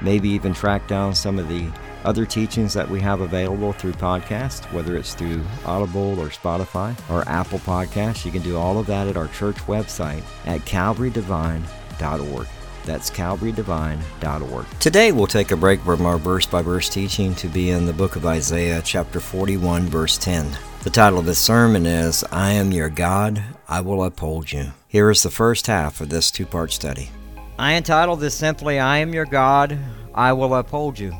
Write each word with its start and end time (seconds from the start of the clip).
maybe 0.00 0.28
even 0.28 0.54
track 0.54 0.86
down 0.88 1.14
some 1.14 1.38
of 1.38 1.48
the 1.48 1.68
other 2.04 2.24
teachings 2.24 2.72
that 2.74 2.88
we 2.88 3.00
have 3.00 3.20
available 3.20 3.72
through 3.72 3.92
podcast, 3.92 4.72
whether 4.72 4.96
it's 4.96 5.14
through 5.14 5.42
Audible 5.64 6.18
or 6.20 6.28
Spotify 6.28 6.96
or 7.10 7.28
Apple 7.28 7.58
Podcasts. 7.60 8.24
You 8.24 8.30
can 8.30 8.42
do 8.42 8.56
all 8.56 8.78
of 8.78 8.86
that 8.86 9.08
at 9.08 9.16
our 9.16 9.28
church 9.28 9.56
website 9.66 10.22
at 10.46 10.60
calvarydevine.org. 10.62 12.46
That's 12.84 13.10
calvarydevine.org. 13.10 14.66
Today 14.80 15.12
we'll 15.12 15.26
take 15.26 15.50
a 15.50 15.56
break 15.56 15.80
from 15.80 16.06
our 16.06 16.18
verse 16.18 16.46
by 16.46 16.62
verse 16.62 16.88
teaching 16.88 17.34
to 17.34 17.48
be 17.48 17.70
in 17.70 17.84
the 17.84 17.92
book 17.92 18.16
of 18.16 18.24
Isaiah, 18.24 18.80
chapter 18.82 19.20
41, 19.20 19.86
verse 19.86 20.16
10. 20.16 20.56
The 20.84 20.90
title 20.90 21.18
of 21.18 21.26
this 21.26 21.38
sermon 21.38 21.84
is 21.84 22.24
I 22.32 22.52
Am 22.52 22.72
Your 22.72 22.88
God, 22.88 23.42
I 23.68 23.82
Will 23.82 24.02
Uphold 24.04 24.52
You. 24.52 24.72
Here 24.86 25.10
is 25.10 25.22
the 25.22 25.30
first 25.30 25.66
half 25.66 26.00
of 26.00 26.08
this 26.08 26.30
two 26.30 26.46
part 26.46 26.72
study. 26.72 27.10
I 27.58 27.74
entitled 27.74 28.20
this 28.20 28.36
simply 28.36 28.78
I 28.78 28.98
Am 28.98 29.12
Your 29.12 29.24
God, 29.24 29.76
I 30.14 30.32
Will 30.32 30.54
Uphold 30.54 30.96
You. 30.96 31.12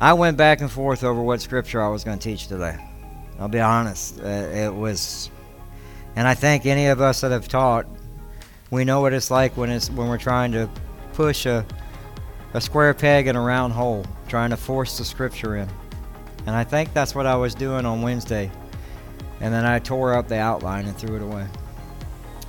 I 0.00 0.12
went 0.12 0.36
back 0.36 0.60
and 0.60 0.70
forth 0.70 1.02
over 1.02 1.20
what 1.20 1.40
scripture 1.40 1.82
I 1.82 1.88
was 1.88 2.04
going 2.04 2.18
to 2.18 2.22
teach 2.22 2.46
today. 2.46 2.78
I'll 3.40 3.48
be 3.48 3.58
honest. 3.58 4.20
Uh, 4.20 4.26
it 4.28 4.72
was, 4.72 5.28
and 6.14 6.28
I 6.28 6.34
think 6.34 6.66
any 6.66 6.86
of 6.86 7.00
us 7.00 7.22
that 7.22 7.32
have 7.32 7.48
taught, 7.48 7.86
we 8.70 8.84
know 8.84 9.00
what 9.00 9.12
it's 9.12 9.28
like 9.28 9.56
when 9.56 9.70
it's 9.70 9.90
when 9.90 10.08
we're 10.08 10.18
trying 10.18 10.52
to 10.52 10.70
push 11.14 11.46
a 11.46 11.66
a 12.54 12.60
square 12.60 12.94
peg 12.94 13.26
in 13.26 13.34
a 13.34 13.40
round 13.40 13.72
hole, 13.72 14.04
trying 14.28 14.50
to 14.50 14.56
force 14.56 14.98
the 14.98 15.04
scripture 15.04 15.56
in. 15.56 15.68
And 16.46 16.54
I 16.56 16.64
think 16.64 16.92
that's 16.92 17.14
what 17.14 17.26
I 17.26 17.34
was 17.34 17.54
doing 17.54 17.86
on 17.86 18.02
Wednesday. 18.02 18.50
And 19.40 19.52
then 19.52 19.64
I 19.64 19.78
tore 19.78 20.14
up 20.14 20.28
the 20.28 20.38
outline 20.38 20.86
and 20.86 20.96
threw 20.96 21.16
it 21.16 21.22
away. 21.22 21.46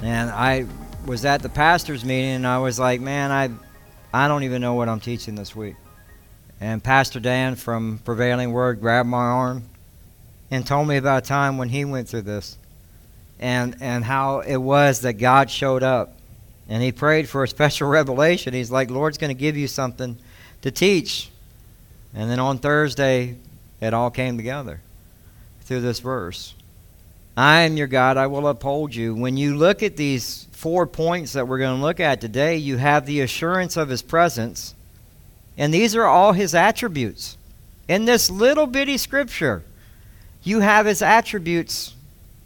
And 0.03 0.29
I 0.29 0.65
was 1.05 1.25
at 1.25 1.41
the 1.41 1.49
pastor's 1.49 2.05
meeting 2.05 2.35
and 2.35 2.47
I 2.47 2.59
was 2.59 2.79
like, 2.79 3.01
man, 3.01 3.31
I 3.31 3.49
I 4.13 4.27
don't 4.27 4.43
even 4.43 4.61
know 4.61 4.73
what 4.73 4.89
I'm 4.89 4.99
teaching 4.99 5.35
this 5.35 5.55
week. 5.55 5.75
And 6.59 6.83
Pastor 6.83 7.19
Dan 7.19 7.55
from 7.55 7.99
Prevailing 8.03 8.51
Word 8.51 8.81
grabbed 8.81 9.07
my 9.07 9.17
arm 9.17 9.63
and 10.51 10.67
told 10.67 10.87
me 10.87 10.97
about 10.97 11.23
a 11.23 11.25
time 11.25 11.57
when 11.57 11.69
he 11.69 11.85
went 11.85 12.09
through 12.09 12.23
this 12.23 12.57
and, 13.39 13.77
and 13.79 14.03
how 14.03 14.41
it 14.41 14.57
was 14.57 15.01
that 15.01 15.13
God 15.13 15.49
showed 15.49 15.81
up. 15.81 16.17
And 16.67 16.83
he 16.83 16.91
prayed 16.91 17.29
for 17.29 17.43
a 17.43 17.47
special 17.47 17.87
revelation. 17.89 18.53
He's 18.53 18.69
like, 18.69 18.91
Lord's 18.91 19.17
going 19.17 19.35
to 19.35 19.39
give 19.39 19.55
you 19.55 19.67
something 19.67 20.17
to 20.61 20.71
teach. 20.71 21.29
And 22.13 22.29
then 22.29 22.39
on 22.39 22.57
Thursday, 22.57 23.37
it 23.79 23.93
all 23.93 24.11
came 24.11 24.35
together 24.35 24.81
through 25.61 25.81
this 25.81 25.99
verse. 25.99 26.53
I 27.37 27.61
am 27.61 27.77
your 27.77 27.87
God, 27.87 28.17
I 28.17 28.27
will 28.27 28.45
uphold 28.47 28.93
you. 28.93 29.15
When 29.15 29.37
you 29.37 29.55
look 29.55 29.81
at 29.81 29.95
these 29.95 30.47
four 30.61 30.85
points 30.85 31.33
that 31.33 31.47
we're 31.47 31.57
going 31.57 31.75
to 31.75 31.81
look 31.81 31.99
at 31.99 32.21
today, 32.21 32.55
you 32.55 32.77
have 32.77 33.05
the 33.05 33.21
assurance 33.21 33.75
of 33.77 33.89
his 33.89 34.01
presence 34.01 34.75
and 35.57 35.73
these 35.73 35.95
are 35.95 36.05
all 36.05 36.33
his 36.33 36.55
attributes. 36.55 37.37
In 37.87 38.05
this 38.05 38.29
little 38.29 38.67
bitty 38.67 38.97
scripture, 38.97 39.63
you 40.43 40.61
have 40.61 40.85
his 40.85 41.01
attributes 41.01 41.93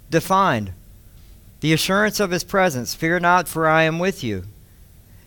defined. 0.10 0.72
The 1.62 1.74
assurance 1.74 2.20
of 2.20 2.32
his 2.32 2.44
presence 2.44 2.94
Fear 2.94 3.22
not, 3.22 3.48
for 3.48 3.68
I 3.68 3.84
am 3.84 4.00
with 4.00 4.24
you. 4.24 4.44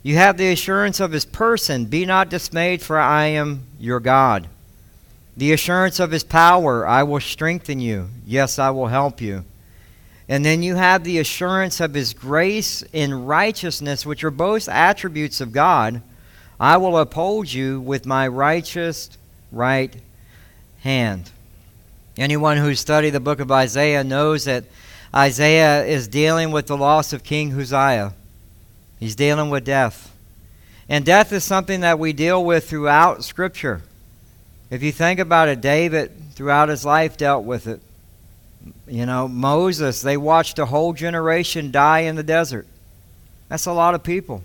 You 0.02 0.16
have 0.16 0.36
the 0.36 0.52
assurance 0.52 1.00
of 1.00 1.12
his 1.12 1.24
person 1.24 1.86
Be 1.86 2.04
not 2.04 2.28
dismayed, 2.28 2.82
for 2.82 2.98
I 2.98 3.26
am 3.26 3.64
your 3.78 4.00
God. 4.00 4.48
The 5.36 5.52
assurance 5.52 6.00
of 6.00 6.10
his 6.10 6.24
power 6.24 6.86
I 6.86 7.04
will 7.04 7.20
strengthen 7.20 7.80
you. 7.80 8.08
Yes, 8.26 8.58
I 8.58 8.70
will 8.70 8.88
help 8.88 9.20
you. 9.20 9.44
And 10.28 10.44
then 10.44 10.62
you 10.62 10.74
have 10.74 11.04
the 11.04 11.18
assurance 11.18 11.80
of 11.80 11.94
his 11.94 12.12
grace 12.12 12.84
and 12.92 13.26
righteousness, 13.26 14.04
which 14.04 14.22
are 14.24 14.30
both 14.30 14.68
attributes 14.68 15.40
of 15.40 15.52
God. 15.52 16.02
I 16.60 16.76
will 16.76 16.98
uphold 16.98 17.50
you 17.52 17.80
with 17.80 18.04
my 18.04 18.28
righteous 18.28 19.10
right 19.50 19.94
hand. 20.80 21.30
Anyone 22.18 22.58
who 22.58 22.74
studied 22.74 23.10
the 23.10 23.20
book 23.20 23.40
of 23.40 23.50
Isaiah 23.50 24.04
knows 24.04 24.44
that 24.44 24.64
Isaiah 25.14 25.84
is 25.84 26.08
dealing 26.08 26.50
with 26.50 26.66
the 26.66 26.76
loss 26.76 27.12
of 27.12 27.24
King 27.24 27.58
Uzziah. 27.58 28.12
He's 28.98 29.14
dealing 29.14 29.48
with 29.48 29.64
death. 29.64 30.14
And 30.88 31.04
death 31.04 31.32
is 31.32 31.44
something 31.44 31.80
that 31.80 31.98
we 31.98 32.12
deal 32.12 32.44
with 32.44 32.68
throughout 32.68 33.24
Scripture. 33.24 33.82
If 34.70 34.82
you 34.82 34.92
think 34.92 35.20
about 35.20 35.48
it, 35.48 35.60
David, 35.60 36.12
throughout 36.32 36.68
his 36.68 36.84
life, 36.84 37.16
dealt 37.16 37.44
with 37.44 37.66
it. 37.66 37.80
You 38.86 39.06
know, 39.06 39.28
Moses, 39.28 40.02
they 40.02 40.16
watched 40.16 40.58
a 40.58 40.66
whole 40.66 40.92
generation 40.92 41.70
die 41.70 42.00
in 42.00 42.16
the 42.16 42.22
desert. 42.22 42.66
That's 43.48 43.66
a 43.66 43.72
lot 43.72 43.94
of 43.94 44.02
people. 44.02 44.42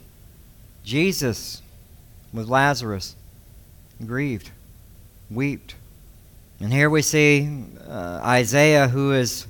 Jesus, 0.83 1.61
with 2.33 2.47
Lazarus, 2.47 3.15
grieved, 4.05 4.51
wept. 5.29 5.75
And 6.59 6.71
here 6.71 6.89
we 6.89 7.01
see 7.01 7.65
uh, 7.87 8.21
Isaiah 8.23 8.87
who 8.87 9.11
is 9.11 9.47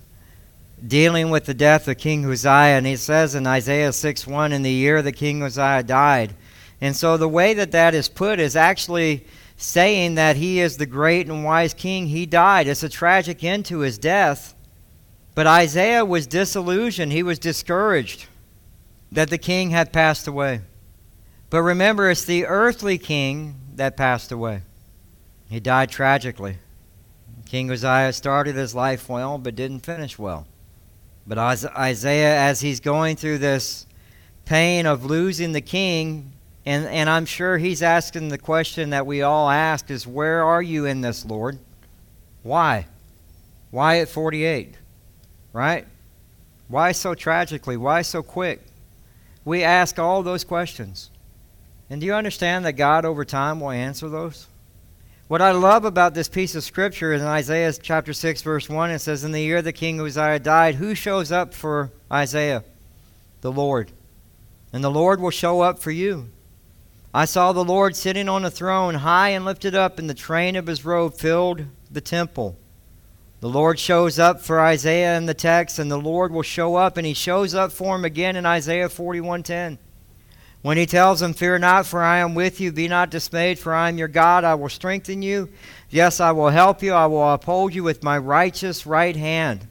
dealing 0.85 1.29
with 1.29 1.45
the 1.45 1.53
death 1.53 1.87
of 1.87 1.97
King 1.97 2.25
Uzziah, 2.25 2.77
and 2.77 2.85
he 2.85 2.95
says 2.95 3.35
in 3.35 3.47
Isaiah 3.47 3.93
6 3.93 4.27
1, 4.27 4.51
in 4.51 4.63
the 4.63 4.71
year 4.71 5.01
that 5.01 5.13
King 5.13 5.41
Uzziah 5.41 5.83
died. 5.83 6.33
And 6.81 6.95
so 6.95 7.15
the 7.17 7.29
way 7.29 7.53
that 7.53 7.71
that 7.71 7.93
is 7.93 8.09
put 8.09 8.39
is 8.39 8.55
actually 8.55 9.25
saying 9.63 10.15
that 10.15 10.35
he 10.35 10.59
is 10.59 10.75
the 10.75 10.85
great 10.85 11.29
and 11.29 11.45
wise 11.45 11.73
king. 11.73 12.07
He 12.07 12.25
died. 12.25 12.67
It's 12.67 12.83
a 12.83 12.89
tragic 12.89 13.43
end 13.45 13.65
to 13.67 13.79
his 13.79 13.97
death. 13.97 14.53
But 15.35 15.47
Isaiah 15.47 16.03
was 16.03 16.27
disillusioned, 16.27 17.11
he 17.11 17.23
was 17.23 17.39
discouraged 17.39 18.27
that 19.11 19.29
the 19.29 19.37
king 19.37 19.71
had 19.71 19.93
passed 19.93 20.27
away. 20.27 20.61
But 21.49 21.61
remember, 21.61 22.09
it's 22.09 22.25
the 22.25 22.45
earthly 22.45 22.97
king 22.97 23.55
that 23.75 23.95
passed 23.95 24.31
away. 24.31 24.63
He 25.49 25.59
died 25.59 25.89
tragically. 25.89 26.57
King 27.45 27.71
Uzziah 27.71 28.13
started 28.13 28.55
his 28.55 28.75
life 28.75 29.07
well, 29.07 29.37
but 29.37 29.55
didn't 29.55 29.85
finish 29.85 30.19
well. 30.19 30.45
But 31.25 31.37
Isaiah, 31.37 32.37
as 32.37 32.61
he's 32.61 32.79
going 32.79 33.15
through 33.15 33.37
this 33.37 33.87
pain 34.45 34.85
of 34.85 35.05
losing 35.05 35.53
the 35.53 35.61
king, 35.61 36.33
and, 36.65 36.85
and 36.85 37.09
I'm 37.09 37.25
sure 37.25 37.57
he's 37.57 37.83
asking 37.83 38.29
the 38.29 38.37
question 38.37 38.91
that 38.91 39.05
we 39.05 39.21
all 39.21 39.49
ask 39.49 39.91
is, 39.91 40.07
Where 40.07 40.43
are 40.43 40.61
you 40.61 40.85
in 40.85 41.01
this, 41.01 41.25
Lord? 41.25 41.59
Why? 42.41 42.87
Why 43.71 43.99
at 43.99 44.09
48? 44.09 44.75
Right? 45.51 45.85
Why 46.67 46.91
so 46.91 47.15
tragically? 47.15 47.75
Why 47.75 48.01
so 48.01 48.23
quick? 48.23 48.61
We 49.45 49.63
ask 49.63 49.99
all 49.99 50.23
those 50.23 50.43
questions. 50.43 51.09
And 51.89 51.99
do 51.99 52.07
you 52.07 52.13
understand 52.13 52.65
that 52.65 52.73
God 52.73 53.03
over 53.03 53.25
time 53.25 53.59
will 53.59 53.71
answer 53.71 54.07
those? 54.07 54.47
What 55.27 55.41
I 55.41 55.51
love 55.51 55.85
about 55.85 56.13
this 56.13 56.29
piece 56.29 56.55
of 56.55 56.63
scripture 56.63 57.13
is 57.13 57.21
in 57.21 57.27
Isaiah 57.27 57.73
chapter 57.73 58.13
6, 58.13 58.41
verse 58.41 58.69
1, 58.69 58.91
it 58.91 58.99
says, 58.99 59.23
In 59.23 59.31
the 59.31 59.41
year 59.41 59.61
the 59.61 59.73
king 59.73 59.99
Uzziah 59.99 60.39
died, 60.39 60.75
who 60.75 60.95
shows 60.95 61.31
up 61.31 61.53
for 61.53 61.91
Isaiah? 62.11 62.63
The 63.41 63.51
Lord. 63.51 63.91
And 64.71 64.83
the 64.83 64.91
Lord 64.91 65.19
will 65.19 65.31
show 65.31 65.61
up 65.61 65.79
for 65.79 65.91
you. 65.91 66.29
I 67.15 67.25
saw 67.25 67.53
the 67.53 67.63
Lord 67.63 67.95
sitting 67.95 68.27
on 68.27 68.43
a 68.43 68.49
throne, 68.49 68.95
high 68.95 69.29
and 69.29 69.45
lifted 69.45 69.75
up, 69.75 69.99
and 69.99 70.09
the 70.09 70.15
train 70.15 70.55
of 70.55 70.65
his 70.65 70.83
robe 70.83 71.13
filled 71.13 71.65
the 71.91 72.01
temple. 72.01 72.57
The 73.39 73.49
Lord 73.49 73.77
shows 73.77 74.17
up 74.17 74.41
for 74.41 74.59
Isaiah 74.59 75.15
in 75.15 75.27
the 75.27 75.35
text, 75.35 75.77
and 75.77 75.91
the 75.91 75.97
Lord 75.97 76.31
will 76.31 76.41
show 76.41 76.75
up, 76.75 76.97
and 76.97 77.05
he 77.05 77.13
shows 77.13 77.53
up 77.53 77.71
for 77.71 77.95
him 77.95 78.03
again 78.03 78.35
in 78.35 78.47
Isaiah 78.47 78.89
41:10. 78.89 79.77
When 80.63 80.77
he 80.77 80.87
tells 80.87 81.21
him, 81.21 81.33
Fear 81.33 81.59
not, 81.59 81.85
for 81.85 82.01
I 82.01 82.17
am 82.19 82.33
with 82.33 82.59
you. 82.59 82.71
Be 82.71 82.87
not 82.87 83.11
dismayed, 83.11 83.59
for 83.59 83.75
I 83.75 83.89
am 83.89 83.97
your 83.97 84.07
God. 84.07 84.43
I 84.43 84.55
will 84.55 84.69
strengthen 84.69 85.21
you. 85.21 85.49
Yes, 85.89 86.19
I 86.19 86.31
will 86.31 86.49
help 86.49 86.81
you. 86.81 86.93
I 86.93 87.05
will 87.05 87.33
uphold 87.33 87.75
you 87.75 87.83
with 87.83 88.01
my 88.01 88.17
righteous 88.17 88.87
right 88.87 89.15
hand. 89.15 89.67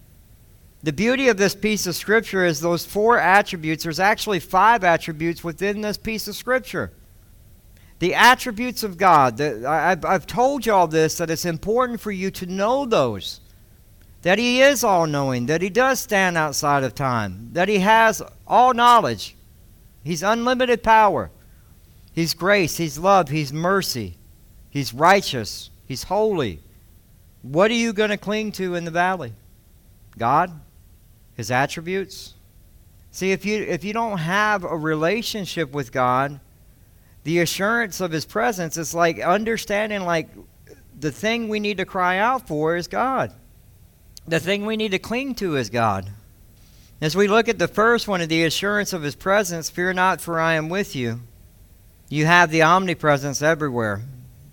The 0.83 0.93
beauty 0.93 1.29
of 1.29 1.39
this 1.39 1.55
piece 1.55 1.87
of 1.87 1.97
scripture 1.97 2.45
is 2.45 2.61
those 2.61 2.85
four 2.85 3.19
attributes. 3.19 3.85
There's 3.85 3.99
actually 3.99 4.39
five 4.39 4.85
attributes 4.85 5.43
within 5.43 5.81
this 5.81 5.97
piece 5.97 6.29
of 6.29 6.37
scripture. 6.37 6.93
The 8.03 8.17
attributes 8.17 8.83
of 8.83 8.99
God. 8.99 9.37
The, 9.37 9.65
I've, 9.65 10.05
I've 10.05 10.27
told 10.27 10.67
you 10.67 10.73
all 10.73 10.89
this 10.89 11.19
that 11.19 11.31
it's 11.31 11.45
important 11.45 12.01
for 12.01 12.11
you 12.11 12.33
to 12.33 12.47
know 12.47 12.85
those. 12.85 13.39
That 14.23 14.41
He 14.41 14.61
is 14.61 14.83
all 14.83 15.07
knowing, 15.07 15.47
that 15.47 15.63
He 15.63 15.71
does 15.71 16.01
stand 16.01 16.37
outside 16.37 16.83
of 16.83 16.97
time, 16.97 17.51
that 17.53 17.69
He 17.69 17.79
has 17.79 18.21
all 18.45 18.75
knowledge. 18.75 19.37
He's 20.03 20.25
unlimited 20.25 20.83
power. 20.83 21.31
He's 22.13 22.35
grace, 22.35 22.77
He's 22.77 22.99
love, 22.99 23.29
He's 23.29 23.53
mercy, 23.53 24.17
He's 24.69 24.93
righteous, 24.93 25.71
He's 25.87 26.03
holy. 26.03 26.59
What 27.43 27.71
are 27.71 27.75
you 27.75 27.93
going 27.93 28.11
to 28.11 28.17
cling 28.17 28.51
to 28.53 28.75
in 28.75 28.85
the 28.85 28.91
valley? 28.91 29.33
God? 30.19 30.61
his 31.37 31.51
attributes. 31.51 32.35
See, 33.11 33.33
if 33.33 33.45
you 33.45 33.63
if 33.63 33.85
you 33.85 33.93
don't 33.93 34.19
have 34.19 34.65
a 34.65 34.77
relationship 34.77 35.73
with 35.73 35.93
God, 35.93 36.41
the 37.25 37.41
assurance 37.41 38.01
of 38.01 38.11
his 38.11 38.25
presence 38.25 38.77
is 38.77 38.95
like 38.95 39.21
understanding 39.21 40.03
like 40.03 40.29
the 40.99 41.13
thing 41.13 41.49
we 41.49 41.61
need 41.61 41.79
to 41.79 41.85
cry 41.85 42.19
out 42.19 42.47
for 42.49 42.77
is 42.77 42.89
God. 42.89 43.33
The 44.27 44.41
thing 44.41 44.67
we 44.67 44.77
need 44.77 44.93
to 44.93 44.99
cling 44.99 45.35
to 45.37 45.57
is 45.57 45.71
God. 45.71 46.11
As 47.01 47.17
we 47.17 47.27
look 47.27 47.49
at 47.49 47.59
the 47.59 47.69
first 47.69 48.07
one 48.07 48.21
of 48.21 48.29
the 48.29 48.45
assurance 48.45 48.93
of 48.93 49.03
his 49.03 49.17
presence, 49.17 49.71
fear 49.71 49.93
not 49.93 50.21
for 50.21 50.39
I 50.39 50.55
am 50.55 50.69
with 50.69 50.95
you. 50.95 51.21
You 52.09 52.27
have 52.27 52.51
the 52.51 52.63
omnipresence 52.63 53.43
everywhere. 53.43 54.03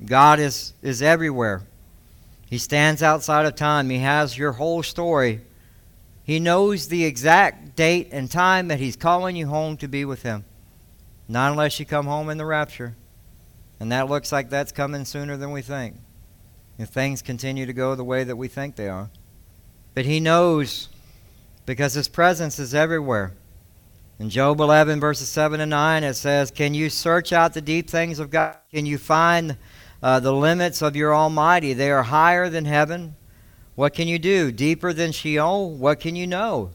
God 0.03 0.39
is 0.39 0.73
is 0.81 1.01
everywhere. 1.01 1.61
He 2.49 2.57
stands 2.57 3.03
outside 3.03 3.45
of 3.45 3.55
time. 3.55 3.89
He 3.89 3.99
has 3.99 4.37
your 4.37 4.53
whole 4.53 4.81
story 4.81 5.41
he 6.29 6.39
knows 6.39 6.89
the 6.89 7.05
exact 7.05 7.75
date 7.75 8.09
and 8.11 8.29
time 8.29 8.67
that 8.67 8.79
He's 8.79 8.95
calling 8.95 9.35
you 9.35 9.47
home 9.47 9.77
to 9.77 9.87
be 9.87 10.05
with 10.05 10.21
Him. 10.21 10.45
Not 11.29 11.51
unless 11.51 11.79
you 11.79 11.85
come 11.85 12.07
home 12.07 12.29
in 12.31 12.39
the 12.39 12.45
rapture. 12.45 12.95
And 13.79 13.91
that 13.91 14.09
looks 14.09 14.31
like 14.31 14.49
that's 14.49 14.71
coming 14.71 15.05
sooner 15.05 15.37
than 15.37 15.51
we 15.51 15.61
think. 15.61 15.97
If 16.79 16.89
things 16.89 17.21
continue 17.21 17.67
to 17.67 17.73
go 17.73 17.93
the 17.93 18.03
way 18.03 18.23
that 18.23 18.35
we 18.35 18.47
think 18.47 18.75
they 18.75 18.89
are. 18.89 19.11
But 19.93 20.05
He 20.05 20.19
knows 20.19 20.89
because 21.67 21.93
His 21.93 22.07
presence 22.07 22.57
is 22.57 22.73
everywhere. 22.73 23.33
In 24.17 24.29
Job 24.29 24.59
11, 24.59 24.99
verses 24.99 25.29
7 25.29 25.61
and 25.61 25.69
9, 25.69 26.03
it 26.03 26.15
says, 26.15 26.51
Can 26.51 26.73
you 26.73 26.89
search 26.89 27.31
out 27.31 27.53
the 27.53 27.61
deep 27.61 27.89
things 27.89 28.17
of 28.17 28.31
God? 28.31 28.57
Can 28.71 28.85
you 28.85 28.97
find 28.97 29.55
uh, 30.01 30.19
the 30.19 30.33
limits 30.33 30.81
of 30.81 30.95
your 30.95 31.15
Almighty? 31.15 31.73
They 31.73 31.91
are 31.91 32.03
higher 32.03 32.49
than 32.49 32.65
heaven. 32.65 33.15
What 33.75 33.93
can 33.93 34.07
you 34.07 34.19
do? 34.19 34.51
Deeper 34.51 34.93
than 34.93 35.11
Sheol? 35.11 35.71
What 35.71 35.99
can 35.99 36.15
you 36.15 36.27
know? 36.27 36.71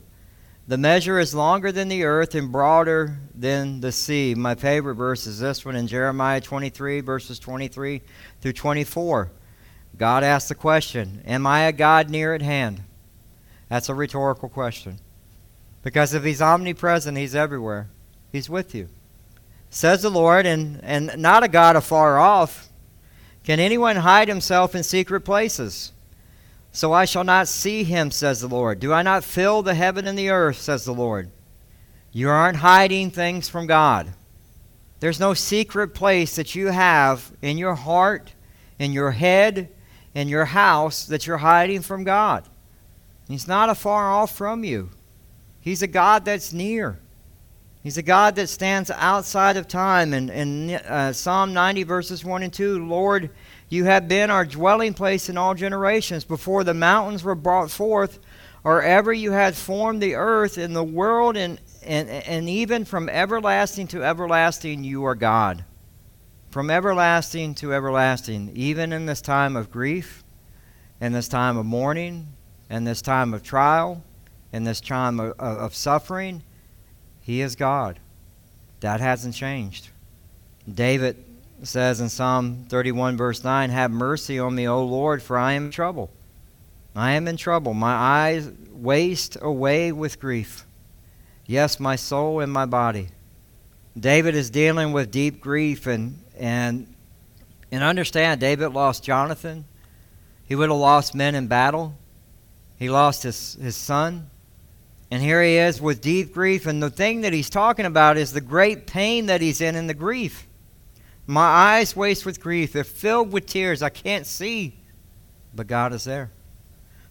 The 0.66 0.78
measure 0.78 1.18
is 1.18 1.34
longer 1.34 1.70
than 1.70 1.88
the 1.88 2.04
earth 2.04 2.34
and 2.34 2.50
broader 2.50 3.18
than 3.34 3.80
the 3.80 3.92
sea. 3.92 4.34
My 4.34 4.54
favorite 4.54 4.94
verse 4.94 5.26
is 5.26 5.38
this 5.38 5.64
one 5.64 5.76
in 5.76 5.86
Jeremiah 5.86 6.40
23, 6.40 7.00
verses 7.00 7.38
23 7.38 8.00
through 8.40 8.52
24. 8.54 9.30
God 9.98 10.24
asks 10.24 10.48
the 10.48 10.54
question 10.54 11.22
Am 11.26 11.46
I 11.46 11.64
a 11.64 11.72
God 11.72 12.08
near 12.08 12.34
at 12.34 12.40
hand? 12.40 12.82
That's 13.68 13.90
a 13.90 13.94
rhetorical 13.94 14.48
question. 14.48 14.98
Because 15.82 16.14
if 16.14 16.24
He's 16.24 16.40
omnipresent, 16.40 17.18
He's 17.18 17.34
everywhere, 17.34 17.90
He's 18.32 18.48
with 18.48 18.74
you. 18.74 18.88
Says 19.68 20.00
the 20.00 20.10
Lord, 20.10 20.46
and, 20.46 20.80
and 20.82 21.12
not 21.18 21.44
a 21.44 21.48
God 21.48 21.76
afar 21.76 22.18
off. 22.18 22.70
Can 23.42 23.60
anyone 23.60 23.96
hide 23.96 24.28
himself 24.28 24.74
in 24.74 24.82
secret 24.82 25.22
places? 25.22 25.92
So 26.74 26.92
I 26.92 27.04
shall 27.04 27.22
not 27.22 27.46
see 27.46 27.84
him, 27.84 28.10
says 28.10 28.40
the 28.40 28.48
Lord. 28.48 28.80
Do 28.80 28.92
I 28.92 29.02
not 29.02 29.22
fill 29.22 29.62
the 29.62 29.74
heaven 29.74 30.08
and 30.08 30.18
the 30.18 30.30
earth, 30.30 30.58
says 30.58 30.84
the 30.84 30.92
Lord? 30.92 31.30
You 32.10 32.28
aren't 32.28 32.56
hiding 32.56 33.12
things 33.12 33.48
from 33.48 33.68
God. 33.68 34.12
There's 34.98 35.20
no 35.20 35.34
secret 35.34 35.94
place 35.94 36.34
that 36.34 36.56
you 36.56 36.66
have 36.66 37.30
in 37.40 37.58
your 37.58 37.76
heart, 37.76 38.34
in 38.80 38.92
your 38.92 39.12
head, 39.12 39.68
in 40.14 40.26
your 40.26 40.46
house 40.46 41.06
that 41.06 41.28
you're 41.28 41.36
hiding 41.36 41.82
from 41.82 42.02
God. 42.02 42.48
He's 43.28 43.46
not 43.46 43.70
afar 43.70 44.10
off 44.10 44.36
from 44.36 44.64
you. 44.64 44.90
He's 45.60 45.82
a 45.82 45.86
God 45.86 46.24
that's 46.24 46.52
near. 46.52 46.98
He's 47.84 47.98
a 47.98 48.02
God 48.02 48.34
that 48.34 48.48
stands 48.48 48.90
outside 48.90 49.56
of 49.56 49.68
time. 49.68 50.12
And 50.12 50.28
in 50.28 50.70
uh, 50.70 51.12
Psalm 51.12 51.52
90, 51.52 51.84
verses 51.84 52.24
1 52.24 52.42
and 52.42 52.52
2, 52.52 52.84
Lord, 52.84 53.30
you 53.74 53.84
have 53.84 54.08
been 54.08 54.30
our 54.30 54.44
dwelling 54.44 54.94
place 54.94 55.28
in 55.28 55.36
all 55.36 55.54
generations. 55.54 56.24
Before 56.24 56.64
the 56.64 56.72
mountains 56.72 57.24
were 57.24 57.34
brought 57.34 57.70
forth, 57.70 58.20
or 58.62 58.82
ever 58.82 59.12
you 59.12 59.32
had 59.32 59.54
formed 59.54 60.00
the 60.00 60.14
earth 60.14 60.56
and 60.56 60.74
the 60.74 60.84
world, 60.84 61.36
and, 61.36 61.60
and, 61.82 62.08
and 62.08 62.48
even 62.48 62.84
from 62.84 63.08
everlasting 63.08 63.88
to 63.88 64.02
everlasting, 64.02 64.84
you 64.84 65.04
are 65.04 65.14
God. 65.14 65.64
From 66.50 66.70
everlasting 66.70 67.56
to 67.56 67.74
everlasting, 67.74 68.52
even 68.54 68.92
in 68.92 69.06
this 69.06 69.20
time 69.20 69.56
of 69.56 69.70
grief, 69.70 70.22
in 71.00 71.12
this 71.12 71.28
time 71.28 71.56
of 71.56 71.66
mourning, 71.66 72.28
in 72.70 72.84
this 72.84 73.02
time 73.02 73.34
of 73.34 73.42
trial, 73.42 74.02
in 74.52 74.62
this 74.62 74.80
time 74.80 75.18
of, 75.18 75.32
of, 75.32 75.58
of 75.58 75.74
suffering, 75.74 76.44
He 77.20 77.40
is 77.40 77.56
God. 77.56 77.98
That 78.80 79.00
hasn't 79.00 79.34
changed. 79.34 79.88
David 80.72 81.22
says 81.66 82.00
in 82.00 82.08
Psalm 82.08 82.66
31, 82.68 83.16
verse 83.16 83.44
9, 83.44 83.70
Have 83.70 83.90
mercy 83.90 84.38
on 84.38 84.54
me, 84.54 84.68
O 84.68 84.84
Lord, 84.84 85.22
for 85.22 85.38
I 85.38 85.52
am 85.52 85.66
in 85.66 85.70
trouble. 85.70 86.10
I 86.96 87.12
am 87.12 87.26
in 87.26 87.36
trouble. 87.36 87.74
My 87.74 87.92
eyes 87.92 88.50
waste 88.70 89.36
away 89.40 89.92
with 89.92 90.20
grief. 90.20 90.64
Yes, 91.46 91.80
my 91.80 91.96
soul 91.96 92.40
and 92.40 92.52
my 92.52 92.66
body. 92.66 93.08
David 93.98 94.34
is 94.34 94.50
dealing 94.50 94.92
with 94.92 95.10
deep 95.10 95.40
grief 95.40 95.86
and 95.86 96.18
and 96.36 96.92
and 97.70 97.82
understand 97.82 98.40
David 98.40 98.68
lost 98.68 99.02
Jonathan. 99.02 99.64
He 100.46 100.54
would 100.54 100.68
have 100.68 100.78
lost 100.78 101.14
men 101.14 101.34
in 101.34 101.48
battle. 101.48 101.96
He 102.78 102.88
lost 102.88 103.22
his, 103.22 103.54
his 103.54 103.76
son. 103.76 104.30
And 105.10 105.22
here 105.22 105.42
he 105.42 105.56
is 105.56 105.80
with 105.80 106.00
deep 106.00 106.34
grief. 106.34 106.66
And 106.66 106.82
the 106.82 106.90
thing 106.90 107.22
that 107.22 107.32
he's 107.32 107.50
talking 107.50 107.86
about 107.86 108.16
is 108.16 108.32
the 108.32 108.40
great 108.40 108.86
pain 108.86 109.26
that 109.26 109.40
he's 109.40 109.60
in 109.60 109.74
in 109.74 109.86
the 109.86 109.94
grief. 109.94 110.46
My 111.26 111.42
eyes 111.42 111.96
waste 111.96 112.26
with 112.26 112.40
grief. 112.40 112.72
They're 112.72 112.84
filled 112.84 113.32
with 113.32 113.46
tears. 113.46 113.82
I 113.82 113.88
can't 113.88 114.26
see. 114.26 114.74
But 115.54 115.66
God 115.66 115.92
is 115.92 116.04
there. 116.04 116.30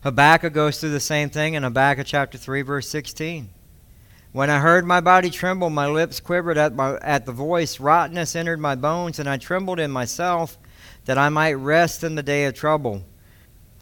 Habakkuk 0.01 0.53
goes 0.53 0.79
through 0.79 0.91
the 0.91 0.99
same 0.99 1.29
thing 1.29 1.53
in 1.53 1.63
Habakkuk 1.63 2.05
chapter 2.05 2.37
3, 2.37 2.61
verse 2.61 2.89
16. 2.89 3.49
When 4.33 4.49
I 4.49 4.59
heard 4.59 4.85
my 4.85 4.99
body 4.99 5.29
tremble, 5.29 5.69
my 5.69 5.87
lips 5.87 6.19
quivered 6.19 6.57
at, 6.57 6.75
my, 6.75 6.97
at 7.01 7.25
the 7.25 7.31
voice. 7.31 7.79
Rottenness 7.79 8.35
entered 8.35 8.59
my 8.59 8.75
bones, 8.75 9.19
and 9.19 9.29
I 9.29 9.37
trembled 9.37 9.79
in 9.79 9.91
myself 9.91 10.57
that 11.05 11.17
I 11.17 11.29
might 11.29 11.53
rest 11.53 12.03
in 12.03 12.15
the 12.15 12.23
day 12.23 12.45
of 12.45 12.53
trouble. 12.53 13.03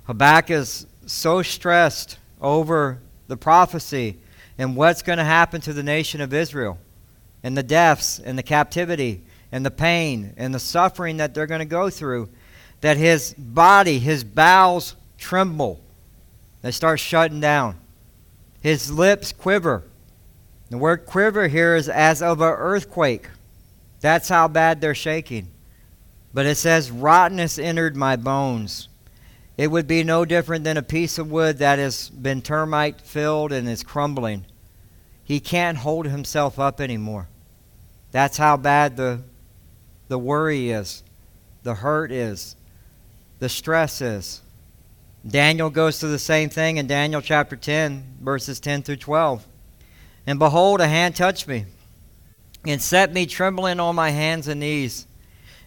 Habakkuk 0.04 0.52
is 0.52 0.86
so 1.06 1.42
stressed 1.42 2.18
over 2.40 3.00
the 3.28 3.38
prophecy 3.38 4.20
and 4.58 4.76
what's 4.76 5.02
going 5.02 5.18
to 5.18 5.24
happen 5.24 5.62
to 5.62 5.74
the 5.74 5.84
nation 5.84 6.22
of 6.22 6.34
Israel 6.34 6.78
and 7.44 7.58
the 7.58 7.64
deaths 7.64 8.20
and 8.20 8.38
the 8.38 8.44
captivity 8.44 9.24
and 9.52 9.66
the 9.66 9.72
pain 9.72 10.34
and 10.38 10.54
the 10.54 10.60
suffering 10.60 11.18
that 11.18 11.34
they're 11.34 11.48
going 11.48 11.60
to 11.60 11.66
go 11.66 11.90
through, 11.90 12.30
that 12.82 12.98
his 12.98 13.34
body, 13.38 14.00
his 14.00 14.24
bowels 14.24 14.96
tremble. 15.18 15.82
They 16.62 16.72
start 16.72 17.00
shutting 17.00 17.40
down. 17.40 17.78
His 18.62 18.92
lips 18.92 19.32
quiver. 19.34 19.84
The 20.70 20.78
word 20.78 21.06
quiver 21.06 21.48
here 21.48 21.76
is 21.76 21.90
as 21.90 22.22
of 22.22 22.40
an 22.42 22.48
earthquake. 22.48 23.28
That's 24.00 24.30
how 24.30 24.48
bad 24.48 24.80
they're 24.80 24.96
shaking. 24.96 25.50
But 26.34 26.46
it 26.46 26.56
says, 26.56 26.90
rottenness 26.90 27.60
entered 27.60 27.96
my 27.96 28.16
bones. 28.16 28.88
It 29.58 29.70
would 29.70 29.86
be 29.86 30.04
no 30.04 30.24
different 30.24 30.64
than 30.64 30.78
a 30.78 30.82
piece 30.82 31.18
of 31.18 31.30
wood 31.30 31.58
that 31.58 31.78
has 31.78 32.10
been 32.10 32.42
termite 32.42 33.02
filled 33.02 33.52
and 33.52 33.68
is 33.68 33.84
crumbling. 33.84 34.46
He 35.24 35.40
can't 35.40 35.78
hold 35.78 36.08
himself 36.08 36.58
up 36.58 36.80
anymore. 36.80 37.28
That's 38.12 38.38
how 38.38 38.58
bad 38.58 38.98
the 38.98 39.22
the 40.12 40.20
worry 40.20 40.72
is, 40.72 41.04
the 41.64 41.74
hurt 41.74 42.12
is, 42.12 42.58
the 43.40 43.48
stress 43.48 44.02
is. 44.02 44.42
Daniel 45.26 45.70
goes 45.70 46.02
through 46.02 46.12
the 46.12 46.20
same 46.20 46.50
thing 46.50 46.76
in 46.76 46.86
Daniel 46.86 47.22
chapter 47.22 47.56
10, 47.56 48.18
verses 48.20 48.60
10 48.60 48.84
through 48.84 48.98
12. 48.98 49.48
And 50.28 50.38
behold, 50.38 50.82
a 50.82 50.88
hand 50.90 51.16
touched 51.16 51.48
me 51.48 51.64
and 52.68 52.82
set 52.82 53.14
me 53.14 53.26
trembling 53.26 53.80
on 53.80 53.96
my 53.96 54.10
hands 54.10 54.50
and 54.50 54.60
knees. 54.60 55.08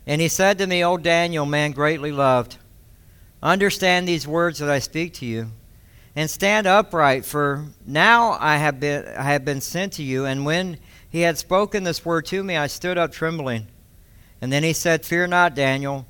And 0.07 0.21
he 0.21 0.29
said 0.29 0.59
to 0.59 0.67
me, 0.67 0.85
O 0.85 0.99
Daniel, 0.99 1.47
man 1.47 1.71
greatly 1.71 2.13
loved, 2.13 2.59
understand 3.43 4.07
these 4.07 4.29
words 4.29 4.59
that 4.59 4.69
I 4.69 4.79
speak 4.79 5.15
to 5.15 5.25
you, 5.25 5.53
and 6.15 6.29
stand 6.29 6.67
upright, 6.67 7.25
for 7.25 7.65
now 7.87 8.37
I 8.39 8.59
have 8.59 8.79
been, 8.79 9.07
I 9.07 9.23
have 9.23 9.47
been 9.47 9.63
sent 9.63 9.95
to 9.95 10.03
you. 10.03 10.27
And 10.27 10.45
when 10.45 10.77
he 11.09 11.23
had 11.23 11.39
spoken 11.39 11.83
this 11.83 12.05
word 12.05 12.27
to 12.27 12.45
me, 12.45 12.59
I 12.59 12.67
stood 12.67 12.99
up 12.99 13.11
trembling. 13.11 13.69
And 14.41 14.53
then 14.53 14.62
he 14.62 14.73
said, 14.73 15.05
Fear 15.05 15.29
not, 15.29 15.55
Daniel, 15.55 16.07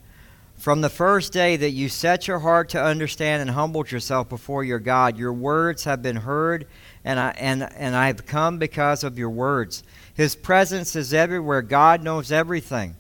From 0.57 0.81
the 0.81 0.89
first 0.89 1.33
day 1.33 1.57
that 1.57 1.71
you 1.71 1.89
set 1.89 2.27
your 2.27 2.39
heart 2.39 2.71
to 2.71 2.83
understand 2.83 3.43
and 3.43 3.51
humbled 3.51 3.91
yourself 3.91 4.29
before 4.29 4.65
your 4.65 4.79
God, 4.79 5.19
your 5.19 5.33
words 5.33 5.85
have 5.85 6.01
been 6.03 6.17
heard, 6.17 6.67
and 7.05 7.21
I, 7.21 7.31
and, 7.39 7.63
and 7.63 7.95
I 7.95 8.07
have 8.07 8.25
come 8.25 8.59
because 8.59 9.05
of 9.05 9.19
your 9.19 9.31
words. 9.31 9.83
His 10.15 10.37
presence 10.37 10.97
is 10.97 11.13
everywhere. 11.13 11.61
God 11.63 12.03
knows 12.03 12.33
everything. 12.33 12.97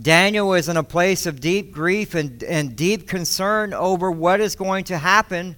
Daniel 0.00 0.54
is 0.54 0.68
in 0.68 0.76
a 0.76 0.82
place 0.82 1.26
of 1.26 1.40
deep 1.40 1.72
grief 1.72 2.14
and, 2.14 2.42
and 2.44 2.74
deep 2.74 3.06
concern 3.06 3.74
over 3.74 4.10
what 4.10 4.40
is 4.40 4.56
going 4.56 4.84
to 4.84 4.96
happen 4.96 5.56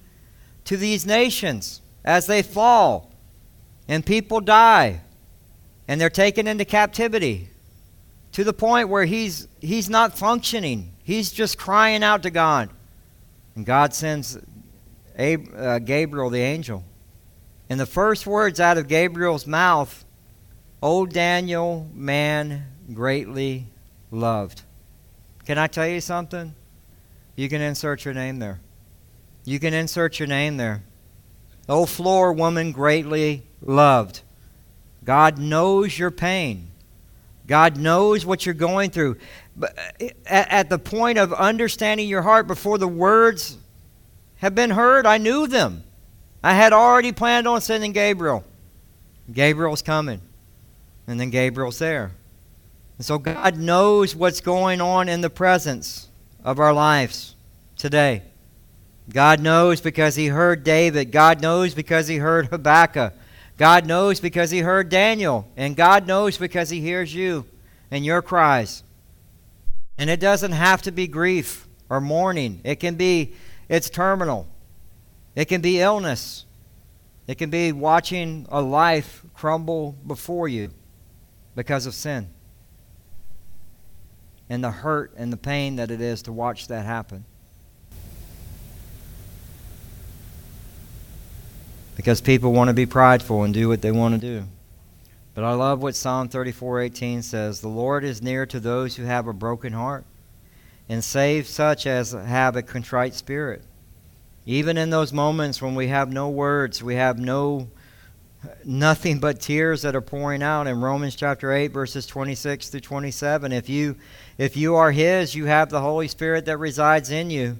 to 0.65 0.75
these 0.75 1.05
nations 1.05 1.81
as 2.03 2.27
they 2.27 2.41
fall 2.41 3.11
and 3.87 4.05
people 4.05 4.41
die 4.41 5.01
and 5.87 6.01
they're 6.01 6.09
taken 6.09 6.47
into 6.47 6.65
captivity 6.65 7.49
to 8.35 8.43
the 8.43 8.51
point 8.51 8.89
where 8.89 9.05
he's, 9.05 9.47
he's 9.61 9.89
not 9.89 10.17
functioning. 10.17 10.91
He's 11.03 11.31
just 11.31 11.57
crying 11.57 12.03
out 12.03 12.23
to 12.23 12.29
God. 12.29 12.69
And 13.55 13.65
God 13.65 13.93
sends 13.93 14.37
Ab- 15.17 15.53
uh, 15.55 15.79
Gabriel, 15.79 16.29
the 16.29 16.41
angel. 16.41 16.83
And 17.69 17.79
the 17.79 17.85
first 17.85 18.27
words 18.27 18.59
out 18.59 18.77
of 18.77 18.89
Gabriel's 18.89 19.47
mouth, 19.47 20.03
O 20.83 21.05
Daniel, 21.05 21.89
man 21.93 22.65
greatly 22.93 23.67
loved. 24.11 24.63
Can 25.45 25.57
I 25.57 25.67
tell 25.67 25.87
you 25.87 26.01
something? 26.01 26.55
You 27.37 27.47
can 27.47 27.61
insert 27.61 28.03
your 28.03 28.13
name 28.13 28.39
there. 28.39 28.59
You 29.45 29.59
can 29.59 29.73
insert 29.73 30.19
your 30.19 30.27
name 30.27 30.57
there. 30.57 30.83
O 31.69 31.85
floor 31.85 32.33
woman 32.33 32.73
greatly 32.73 33.43
loved. 33.61 34.23
God 35.05 35.39
knows 35.39 35.97
your 35.97 36.11
pain. 36.11 36.71
God 37.47 37.77
knows 37.77 38.25
what 38.25 38.45
you're 38.45 38.55
going 38.55 38.89
through. 38.89 39.17
But 39.55 39.77
uh, 39.77 40.05
at, 40.25 40.51
at 40.51 40.69
the 40.69 40.79
point 40.79 41.17
of 41.17 41.33
understanding 41.33 42.07
your 42.07 42.21
heart 42.21 42.47
before 42.47 42.77
the 42.77 42.87
words 42.87 43.57
have 44.37 44.55
been 44.55 44.71
heard, 44.71 45.05
I 45.05 45.17
knew 45.17 45.47
them. 45.47 45.83
I 46.43 46.53
had 46.53 46.73
already 46.73 47.11
planned 47.11 47.47
on 47.47 47.61
sending 47.61 47.91
Gabriel. 47.91 48.43
Gabriel's 49.31 49.81
coming. 49.81 50.21
And 51.07 51.19
then 51.19 51.29
Gabriel's 51.29 51.79
there. 51.79 52.11
And 52.97 53.05
so 53.05 53.17
God 53.17 53.57
knows 53.57 54.15
what's 54.15 54.41
going 54.41 54.81
on 54.81 55.09
in 55.09 55.21
the 55.21 55.29
presence 55.29 56.07
of 56.43 56.59
our 56.59 56.73
lives 56.73 57.35
today. 57.77 58.23
God 59.11 59.39
knows 59.39 59.81
because 59.81 60.15
he 60.15 60.27
heard 60.27 60.63
David. 60.63 61.11
God 61.11 61.41
knows 61.41 61.75
because 61.75 62.07
he 62.07 62.17
heard 62.17 62.47
Habakkuk. 62.47 63.13
God 63.57 63.85
knows 63.85 64.19
because 64.19 64.51
he 64.51 64.59
heard 64.59 64.89
Daniel. 64.89 65.47
And 65.55 65.75
God 65.75 66.07
knows 66.07 66.37
because 66.37 66.69
he 66.69 66.81
hears 66.81 67.13
you 67.13 67.45
and 67.89 68.05
your 68.05 68.21
cries. 68.21 68.83
And 69.97 70.09
it 70.09 70.19
doesn't 70.19 70.51
have 70.51 70.81
to 70.83 70.91
be 70.91 71.07
grief 71.07 71.67
or 71.89 72.01
mourning. 72.01 72.59
It 72.63 72.75
can 72.75 72.95
be, 72.95 73.33
it's 73.69 73.89
terminal. 73.89 74.47
It 75.35 75.45
can 75.45 75.61
be 75.61 75.79
illness. 75.79 76.45
It 77.27 77.37
can 77.37 77.49
be 77.49 77.71
watching 77.71 78.45
a 78.49 78.61
life 78.61 79.23
crumble 79.33 79.95
before 80.05 80.47
you 80.47 80.71
because 81.55 81.85
of 81.85 81.93
sin. 81.93 82.29
And 84.49 84.63
the 84.63 84.71
hurt 84.71 85.13
and 85.17 85.33
the 85.33 85.37
pain 85.37 85.77
that 85.77 85.89
it 85.89 86.01
is 86.01 86.21
to 86.23 86.31
watch 86.31 86.67
that 86.67 86.85
happen. 86.85 87.25
Because 91.95 92.21
people 92.21 92.53
want 92.53 92.67
to 92.67 92.73
be 92.73 92.85
prideful 92.85 93.43
and 93.43 93.53
do 93.53 93.67
what 93.67 93.81
they 93.81 93.91
want 93.91 94.13
to 94.13 94.21
do. 94.21 94.45
But 95.33 95.43
I 95.43 95.53
love 95.53 95.81
what 95.81 95.95
Psalm 95.95 96.29
34:18 96.29 97.21
says, 97.21 97.59
"The 97.59 97.67
Lord 97.67 98.03
is 98.03 98.21
near 98.21 98.45
to 98.45 98.59
those 98.59 98.95
who 98.95 99.03
have 99.03 99.27
a 99.27 99.33
broken 99.33 99.73
heart 99.73 100.05
and 100.87 101.03
save 101.03 101.47
such 101.47 101.85
as 101.85 102.11
have 102.11 102.55
a 102.55 102.61
contrite 102.61 103.13
spirit." 103.13 103.63
Even 104.45 104.77
in 104.77 104.91
those 104.91 105.11
moments 105.11 105.61
when 105.61 105.75
we 105.75 105.87
have 105.87 106.11
no 106.11 106.29
words, 106.29 106.83
we 106.83 106.95
have 106.95 107.17
no 107.17 107.67
nothing 108.63 109.19
but 109.19 109.39
tears 109.41 109.81
that 109.81 109.95
are 109.95 110.01
pouring 110.01 110.43
out 110.43 110.67
in 110.67 110.79
Romans 110.79 111.15
chapter 111.15 111.51
8 111.51 111.73
verses 111.73 112.05
26 112.05 112.69
through 112.69 112.79
27, 112.79 113.51
if 113.51 113.67
you 113.67 113.95
if 114.37 114.55
you 114.55 114.75
are 114.75 114.91
his, 114.91 115.33
you 115.33 115.45
have 115.45 115.69
the 115.69 115.81
Holy 115.81 116.07
Spirit 116.07 116.45
that 116.45 116.57
resides 116.57 117.09
in 117.09 117.29
you. 117.29 117.57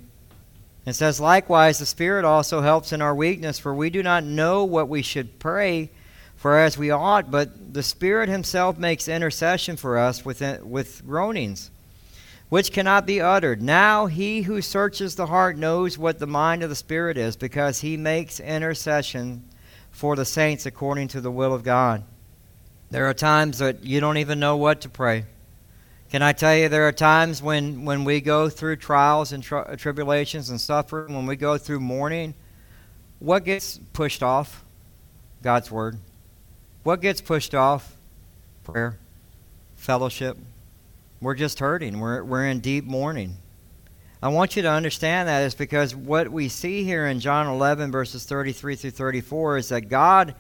It 0.86 0.94
says, 0.94 1.20
Likewise, 1.20 1.80
the 1.80 1.86
Spirit 1.86 2.26
also 2.26 2.62
helps 2.62 2.94
in 2.94 3.02
our 3.02 3.16
weakness, 3.16 3.58
for 3.58 3.74
we 3.74 3.90
do 3.90 4.04
not 4.04 4.24
know 4.24 4.64
what 4.64 4.88
we 4.88 5.02
should 5.02 5.40
pray 5.40 5.90
for 6.36 6.60
as 6.60 6.78
we 6.78 6.92
ought, 6.92 7.32
but 7.32 7.74
the 7.74 7.82
Spirit 7.82 8.30
Himself 8.30 8.78
makes 8.78 9.08
intercession 9.08 9.78
for 9.78 9.98
us 9.98 10.24
with, 10.24 10.42
with 10.64 11.06
groanings, 11.08 11.72
which 12.50 12.72
cannot 12.72 13.08
be 13.08 13.20
uttered. 13.20 13.64
Now 13.64 14.06
He 14.06 14.44
who 14.44 14.62
searches 14.62 15.16
the 15.16 15.26
heart 15.26 15.58
knows 15.58 15.98
what 15.98 16.20
the 16.20 16.28
mind 16.28 16.62
of 16.62 16.70
the 16.70 16.76
Spirit 16.76 17.18
is, 17.18 17.36
because 17.36 17.82
He 17.82 17.98
makes 17.98 18.40
intercession 18.40 19.44
for 19.90 20.16
the 20.16 20.26
saints 20.26 20.68
according 20.68 21.08
to 21.10 21.22
the 21.22 21.32
will 21.32 21.54
of 21.54 21.64
God. 21.64 22.04
There 22.92 23.08
are 23.08 23.14
times 23.14 23.58
that 23.58 23.84
you 23.84 24.00
don't 24.00 24.18
even 24.18 24.40
know 24.40 24.58
what 24.58 24.82
to 24.82 24.90
pray. 24.90 25.26
Can 26.16 26.22
I 26.22 26.32
tell 26.32 26.56
you, 26.56 26.70
there 26.70 26.88
are 26.88 26.94
times 26.94 27.44
when, 27.44 27.84
when 27.84 28.06
we 28.06 28.22
go 28.22 28.48
through 28.48 28.78
trials 28.78 29.34
and 29.34 29.44
tri- 29.44 29.76
tribulations 29.76 30.50
and 30.50 30.62
suffering, 30.62 31.14
when 31.14 31.26
we 31.26 31.36
go 31.36 31.58
through 31.58 31.82
mourning, 31.82 32.36
what 33.20 33.44
gets 33.44 33.80
pushed 33.92 34.24
off? 34.24 34.64
God's 35.42 35.70
Word. 35.70 35.98
What 36.84 37.02
gets 37.02 37.20
pushed 37.20 37.54
off? 37.54 37.98
Prayer, 38.64 38.98
fellowship. 39.76 40.38
We're 41.20 41.36
just 41.36 41.60
hurting. 41.60 42.00
We're, 42.00 42.24
we're 42.24 42.46
in 42.46 42.62
deep 42.62 42.86
mourning. 42.86 43.36
I 44.24 44.30
want 44.30 44.56
you 44.56 44.62
to 44.62 44.72
understand 44.72 45.28
that 45.28 45.44
is 45.44 45.54
because 45.54 45.94
what 45.94 46.30
we 46.30 46.48
see 46.48 46.86
here 46.86 47.08
in 47.08 47.20
John 47.20 47.46
11, 47.48 47.92
verses 47.92 48.24
33 48.24 48.78
through 48.78 48.92
34, 48.92 49.58
is 49.58 49.68
that 49.68 49.90
God 49.90 50.34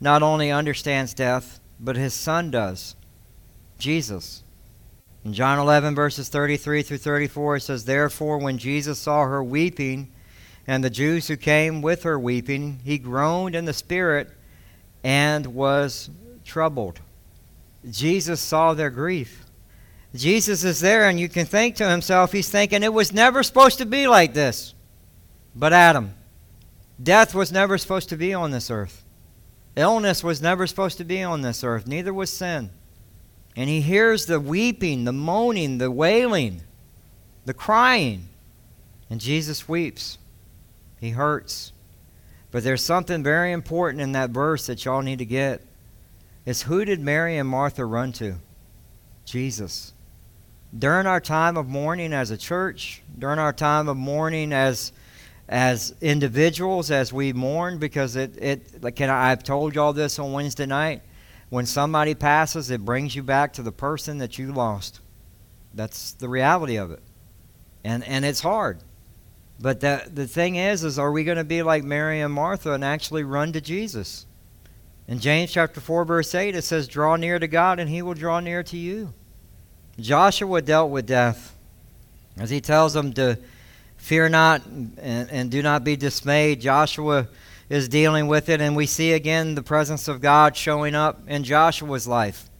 not 0.00 0.24
only 0.24 0.50
understands 0.50 1.14
death, 1.14 1.60
but 1.78 1.94
His 1.94 2.14
Son 2.14 2.50
does. 2.50 2.96
Jesus. 3.78 4.42
In 5.24 5.34
John 5.34 5.58
11, 5.58 5.94
verses 5.94 6.28
33 6.28 6.82
through 6.82 6.98
34, 6.98 7.56
it 7.56 7.60
says, 7.60 7.84
Therefore, 7.84 8.38
when 8.38 8.56
Jesus 8.56 8.98
saw 8.98 9.24
her 9.24 9.44
weeping, 9.44 10.10
and 10.66 10.84
the 10.84 10.90
Jews 10.90 11.28
who 11.28 11.36
came 11.36 11.82
with 11.82 12.04
her 12.04 12.18
weeping, 12.18 12.80
he 12.84 12.96
groaned 12.96 13.54
in 13.54 13.64
the 13.64 13.72
spirit 13.72 14.30
and 15.02 15.46
was 15.46 16.10
troubled. 16.44 17.00
Jesus 17.90 18.40
saw 18.40 18.72
their 18.72 18.90
grief. 18.90 19.44
Jesus 20.14 20.64
is 20.64 20.80
there, 20.80 21.08
and 21.08 21.20
you 21.20 21.28
can 21.28 21.46
think 21.46 21.76
to 21.76 21.88
himself, 21.88 22.32
he's 22.32 22.48
thinking, 22.48 22.82
it 22.82 22.92
was 22.92 23.12
never 23.12 23.42
supposed 23.42 23.78
to 23.78 23.86
be 23.86 24.06
like 24.06 24.34
this. 24.34 24.74
But 25.54 25.72
Adam, 25.72 26.14
death 27.02 27.34
was 27.34 27.52
never 27.52 27.78
supposed 27.78 28.08
to 28.08 28.16
be 28.16 28.34
on 28.34 28.50
this 28.50 28.70
earth. 28.70 29.04
Illness 29.76 30.24
was 30.24 30.42
never 30.42 30.66
supposed 30.66 30.98
to 30.98 31.04
be 31.04 31.22
on 31.22 31.42
this 31.42 31.62
earth. 31.62 31.86
Neither 31.86 32.12
was 32.12 32.32
sin. 32.32 32.70
And 33.60 33.68
he 33.68 33.82
hears 33.82 34.24
the 34.24 34.40
weeping, 34.40 35.04
the 35.04 35.12
moaning, 35.12 35.76
the 35.76 35.90
wailing, 35.90 36.62
the 37.44 37.52
crying. 37.52 38.26
And 39.10 39.20
Jesus 39.20 39.68
weeps. 39.68 40.16
He 40.98 41.10
hurts. 41.10 41.72
But 42.52 42.64
there's 42.64 42.82
something 42.82 43.22
very 43.22 43.52
important 43.52 44.00
in 44.00 44.12
that 44.12 44.30
verse 44.30 44.64
that 44.66 44.82
y'all 44.86 45.02
need 45.02 45.18
to 45.18 45.26
get. 45.26 45.60
It's 46.46 46.62
who 46.62 46.86
did 46.86 47.00
Mary 47.00 47.36
and 47.36 47.46
Martha 47.46 47.84
run 47.84 48.12
to? 48.12 48.36
Jesus. 49.26 49.92
During 50.78 51.06
our 51.06 51.20
time 51.20 51.58
of 51.58 51.68
mourning 51.68 52.14
as 52.14 52.30
a 52.30 52.38
church, 52.38 53.02
during 53.18 53.38
our 53.38 53.52
time 53.52 53.90
of 53.90 53.98
mourning 53.98 54.54
as 54.54 54.90
as 55.50 55.94
individuals, 56.00 56.90
as 56.90 57.12
we 57.12 57.34
mourn, 57.34 57.76
because 57.76 58.16
it, 58.16 58.38
it 58.42 58.82
like 58.82 58.96
can 58.96 59.10
I, 59.10 59.32
I've 59.32 59.44
told 59.44 59.74
y'all 59.74 59.92
this 59.92 60.18
on 60.18 60.32
Wednesday 60.32 60.64
night 60.64 61.02
when 61.50 61.66
somebody 61.66 62.14
passes, 62.14 62.70
it 62.70 62.84
brings 62.84 63.14
you 63.14 63.22
back 63.22 63.52
to 63.54 63.62
the 63.62 63.72
person 63.72 64.18
that 64.18 64.38
you 64.38 64.52
lost. 64.52 65.00
That's 65.74 66.12
the 66.12 66.28
reality 66.28 66.76
of 66.76 66.90
it. 66.90 67.02
And 67.84 68.04
and 68.04 68.24
it's 68.24 68.40
hard. 68.40 68.78
But 69.60 69.80
the 69.80 70.08
the 70.12 70.26
thing 70.26 70.56
is 70.56 70.84
is 70.84 70.98
are 70.98 71.12
we 71.12 71.24
going 71.24 71.36
to 71.36 71.44
be 71.44 71.62
like 71.62 71.84
Mary 71.84 72.20
and 72.20 72.32
Martha 72.32 72.72
and 72.72 72.84
actually 72.84 73.24
run 73.24 73.52
to 73.52 73.60
Jesus? 73.60 74.26
In 75.08 75.18
James 75.18 75.50
chapter 75.50 75.80
4 75.80 76.04
verse 76.04 76.34
8 76.34 76.54
it 76.54 76.62
says 76.62 76.86
draw 76.86 77.16
near 77.16 77.38
to 77.38 77.48
God 77.48 77.80
and 77.80 77.90
he 77.90 78.00
will 78.00 78.14
draw 78.14 78.40
near 78.40 78.62
to 78.62 78.76
you. 78.76 79.12
Joshua 79.98 80.62
dealt 80.62 80.90
with 80.90 81.06
death. 81.06 81.56
As 82.36 82.48
he 82.48 82.60
tells 82.60 82.94
them 82.94 83.12
to 83.14 83.38
fear 83.96 84.28
not 84.28 84.64
and, 84.64 85.30
and 85.30 85.50
do 85.50 85.62
not 85.62 85.84
be 85.84 85.96
dismayed, 85.96 86.60
Joshua 86.60 87.28
is 87.70 87.88
dealing 87.88 88.26
with 88.26 88.48
it, 88.48 88.60
and 88.60 88.76
we 88.76 88.84
see 88.84 89.12
again 89.12 89.54
the 89.54 89.62
presence 89.62 90.08
of 90.08 90.20
God 90.20 90.56
showing 90.56 90.94
up 90.94 91.20
in 91.28 91.44
Joshua's 91.44 92.06
life. 92.06 92.50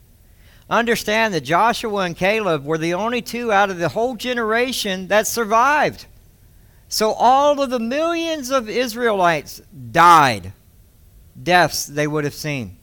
Understand 0.69 1.33
that 1.33 1.41
Joshua 1.41 2.05
and 2.05 2.15
Caleb 2.15 2.63
were 2.63 2.77
the 2.77 2.93
only 2.93 3.21
two 3.21 3.51
out 3.51 3.69
of 3.69 3.77
the 3.77 3.89
whole 3.89 4.15
generation 4.15 5.09
that 5.09 5.27
survived. 5.27 6.05
So 6.87 7.11
all 7.11 7.61
of 7.61 7.69
the 7.69 7.79
millions 7.79 8.51
of 8.51 8.69
Israelites 8.69 9.61
died, 9.91 10.53
deaths 11.41 11.85
they 11.85 12.07
would 12.07 12.23
have 12.23 12.33
seen, 12.33 12.77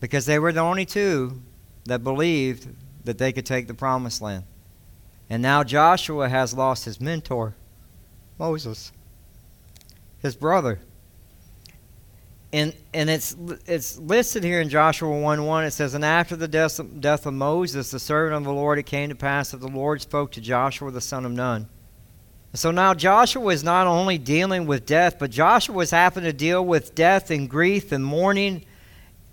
because 0.00 0.26
they 0.26 0.40
were 0.40 0.52
the 0.52 0.60
only 0.60 0.84
two 0.84 1.40
that 1.84 2.02
believed 2.02 2.68
that 3.04 3.18
they 3.18 3.32
could 3.32 3.46
take 3.46 3.68
the 3.68 3.74
promised 3.74 4.20
land. 4.20 4.42
And 5.30 5.40
now 5.40 5.62
Joshua 5.62 6.28
has 6.28 6.52
lost 6.52 6.84
his 6.84 7.00
mentor, 7.00 7.54
Moses, 8.38 8.90
his 10.20 10.34
brother. 10.34 10.80
And, 12.54 12.72
and 12.92 13.10
it's, 13.10 13.34
it's 13.66 13.98
listed 13.98 14.44
here 14.44 14.60
in 14.60 14.68
Joshua 14.68 15.10
1 15.10 15.44
1. 15.44 15.64
It 15.64 15.72
says, 15.72 15.94
And 15.94 16.04
after 16.04 16.36
the 16.36 16.46
death, 16.46 16.80
death 17.00 17.26
of 17.26 17.34
Moses, 17.34 17.90
the 17.90 17.98
servant 17.98 18.36
of 18.36 18.44
the 18.44 18.52
Lord, 18.52 18.78
it 18.78 18.84
came 18.84 19.08
to 19.08 19.16
pass 19.16 19.50
that 19.50 19.56
the 19.56 19.66
Lord 19.66 20.00
spoke 20.00 20.30
to 20.32 20.40
Joshua 20.40 20.92
the 20.92 21.00
son 21.00 21.24
of 21.24 21.32
Nun. 21.32 21.68
So 22.52 22.70
now 22.70 22.94
Joshua 22.94 23.48
is 23.48 23.64
not 23.64 23.88
only 23.88 24.18
dealing 24.18 24.66
with 24.66 24.86
death, 24.86 25.18
but 25.18 25.32
Joshua 25.32 25.80
is 25.80 25.90
having 25.90 26.22
to 26.22 26.32
deal 26.32 26.64
with 26.64 26.94
death 26.94 27.32
and 27.32 27.50
grief 27.50 27.90
and 27.90 28.04
mourning, 28.04 28.64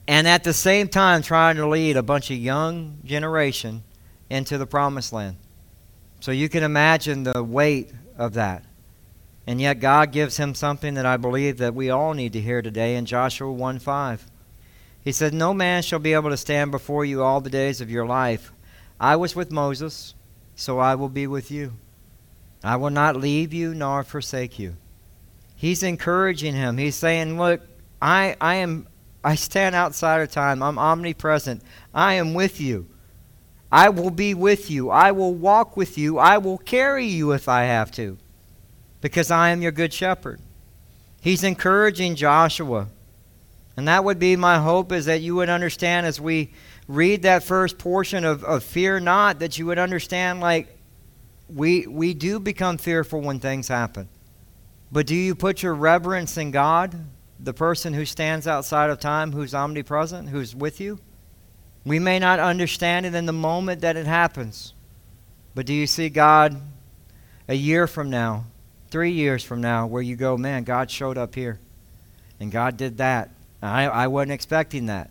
and 0.08 0.28
at 0.28 0.44
the 0.44 0.52
same 0.52 0.88
time 0.88 1.22
trying 1.22 1.58
to 1.58 1.68
lead 1.68 1.98
a 1.98 2.04
bunch 2.04 2.32
of 2.32 2.38
young 2.38 2.98
generation 3.06 3.84
into 4.32 4.58
the 4.58 4.66
promised 4.66 5.14
land. 5.14 5.38
So 6.22 6.32
you 6.32 6.50
can 6.50 6.64
imagine 6.64 7.22
the 7.22 7.44
weight 7.44 7.92
of 8.18 8.34
that. 8.34 8.66
And 9.48 9.60
yet 9.60 9.80
God 9.80 10.12
gives 10.12 10.38
him 10.38 10.54
something 10.54 10.94
that 10.94 11.06
I 11.06 11.18
believe 11.18 11.58
that 11.58 11.74
we 11.76 11.90
all 11.90 12.14
need 12.14 12.34
to 12.34 12.42
hear 12.42 12.62
today 12.62 12.96
in 12.96 13.06
Joshua 13.06 13.52
1 13.52 13.80
5. 13.80 14.28
He 15.04 15.12
said, 15.12 15.34
No 15.34 15.54
man 15.54 15.82
shall 15.82 16.00
be 16.00 16.14
able 16.14 16.30
to 16.30 16.38
stand 16.38 16.72
before 16.72 17.06
you 17.06 17.24
all 17.24 17.42
the 17.42 17.50
days 17.50 17.82
of 17.82 17.90
your 17.90 18.06
life. 18.06 18.52
I 19.00 19.16
was 19.16 19.36
with 19.36 19.52
Moses, 19.52 20.14
so 20.56 20.78
I 20.78 20.96
will 20.96 21.10
be 21.10 21.26
with 21.26 21.50
you. 21.50 21.74
I 22.64 22.76
will 22.76 22.92
not 22.92 23.16
leave 23.16 23.52
you 23.52 23.74
nor 23.74 24.04
forsake 24.04 24.60
you. 24.60 24.76
He's 25.56 25.82
encouraging 25.82 26.54
him. 26.54 26.78
He's 26.78 26.96
saying, 26.96 27.38
Look, 27.38 27.62
I, 28.02 28.36
I 28.40 28.56
am 28.56 28.88
I 29.24 29.36
stand 29.36 29.76
outside 29.76 30.22
of 30.22 30.32
time. 30.32 30.64
I'm 30.64 30.80
omnipresent. 30.80 31.62
I 31.94 32.16
am 32.16 32.34
with 32.34 32.60
you. 32.60 32.88
I 33.72 33.90
will 33.90 34.10
be 34.10 34.34
with 34.34 34.70
you. 34.70 34.90
I 34.90 35.12
will 35.12 35.34
walk 35.34 35.78
with 35.78 35.98
you. 35.98 36.18
I 36.18 36.38
will 36.38 36.58
carry 36.58 37.06
you 37.06 37.32
if 37.32 37.48
I 37.48 37.64
have 37.64 37.92
to, 37.92 38.18
because 39.02 39.32
I 39.32 39.50
am 39.50 39.62
your 39.62 39.72
good 39.72 39.94
shepherd. 39.94 40.40
He's 41.20 41.44
encouraging 41.44 42.16
Joshua. 42.16 42.88
And 43.78 43.88
that 43.88 44.04
would 44.04 44.20
be 44.20 44.36
my 44.36 44.60
hope 44.60 44.92
is 44.92 45.06
that 45.06 45.22
you 45.22 45.36
would 45.36 45.50
understand 45.50 46.06
as 46.06 46.20
we 46.20 46.52
read 46.88 47.24
that 47.24 47.44
first 47.44 47.78
portion 47.78 48.26
of, 48.26 48.44
of 48.44 48.64
fear 48.64 49.00
not, 49.00 49.40
that 49.40 49.58
you 49.58 49.66
would 49.66 49.80
understand 49.80 50.40
like 50.40 50.78
we, 51.50 51.88
we 51.88 52.14
do 52.14 52.40
become 52.40 52.78
fearful 52.78 53.22
when 53.22 53.40
things 53.40 53.68
happen. 53.68 54.08
But 54.92 55.08
do 55.08 55.16
you 55.16 55.36
put 55.36 55.64
your 55.64 55.74
reverence 55.74 56.38
in 56.38 56.52
God, 56.52 56.96
the 57.40 57.54
person 57.54 57.94
who 57.94 58.06
stands 58.06 58.48
outside 58.48 58.90
of 58.90 59.00
time, 59.00 59.32
who's 59.32 59.56
omnipresent, 59.56 60.30
who's 60.30 60.56
with 60.56 60.82
you? 60.82 61.00
We 61.86 61.98
may 61.98 62.20
not 62.20 62.40
understand 62.40 63.06
it 63.06 63.16
in 63.16 63.26
the 63.26 63.34
moment 63.34 63.82
that 63.82 63.96
it 63.96 64.06
happens. 64.06 64.74
But 65.56 65.66
do 65.66 65.74
you 65.74 65.88
see 65.88 66.10
God 66.10 66.62
a 67.48 67.56
year 67.56 67.88
from 67.88 68.10
now, 68.10 68.46
three 68.92 69.12
years 69.12 69.44
from 69.44 69.62
now, 69.62 69.88
where 69.88 70.02
you 70.02 70.16
go, 70.16 70.38
man, 70.38 70.64
God 70.64 70.92
showed 70.92 71.18
up 71.18 71.34
here 71.34 71.60
and 72.40 72.52
God 72.52 72.78
did 72.78 72.98
that? 72.98 73.32
I, 73.62 73.86
I 73.86 74.08
wasn't 74.08 74.34
expecting 74.34 74.88
that. 74.88 75.10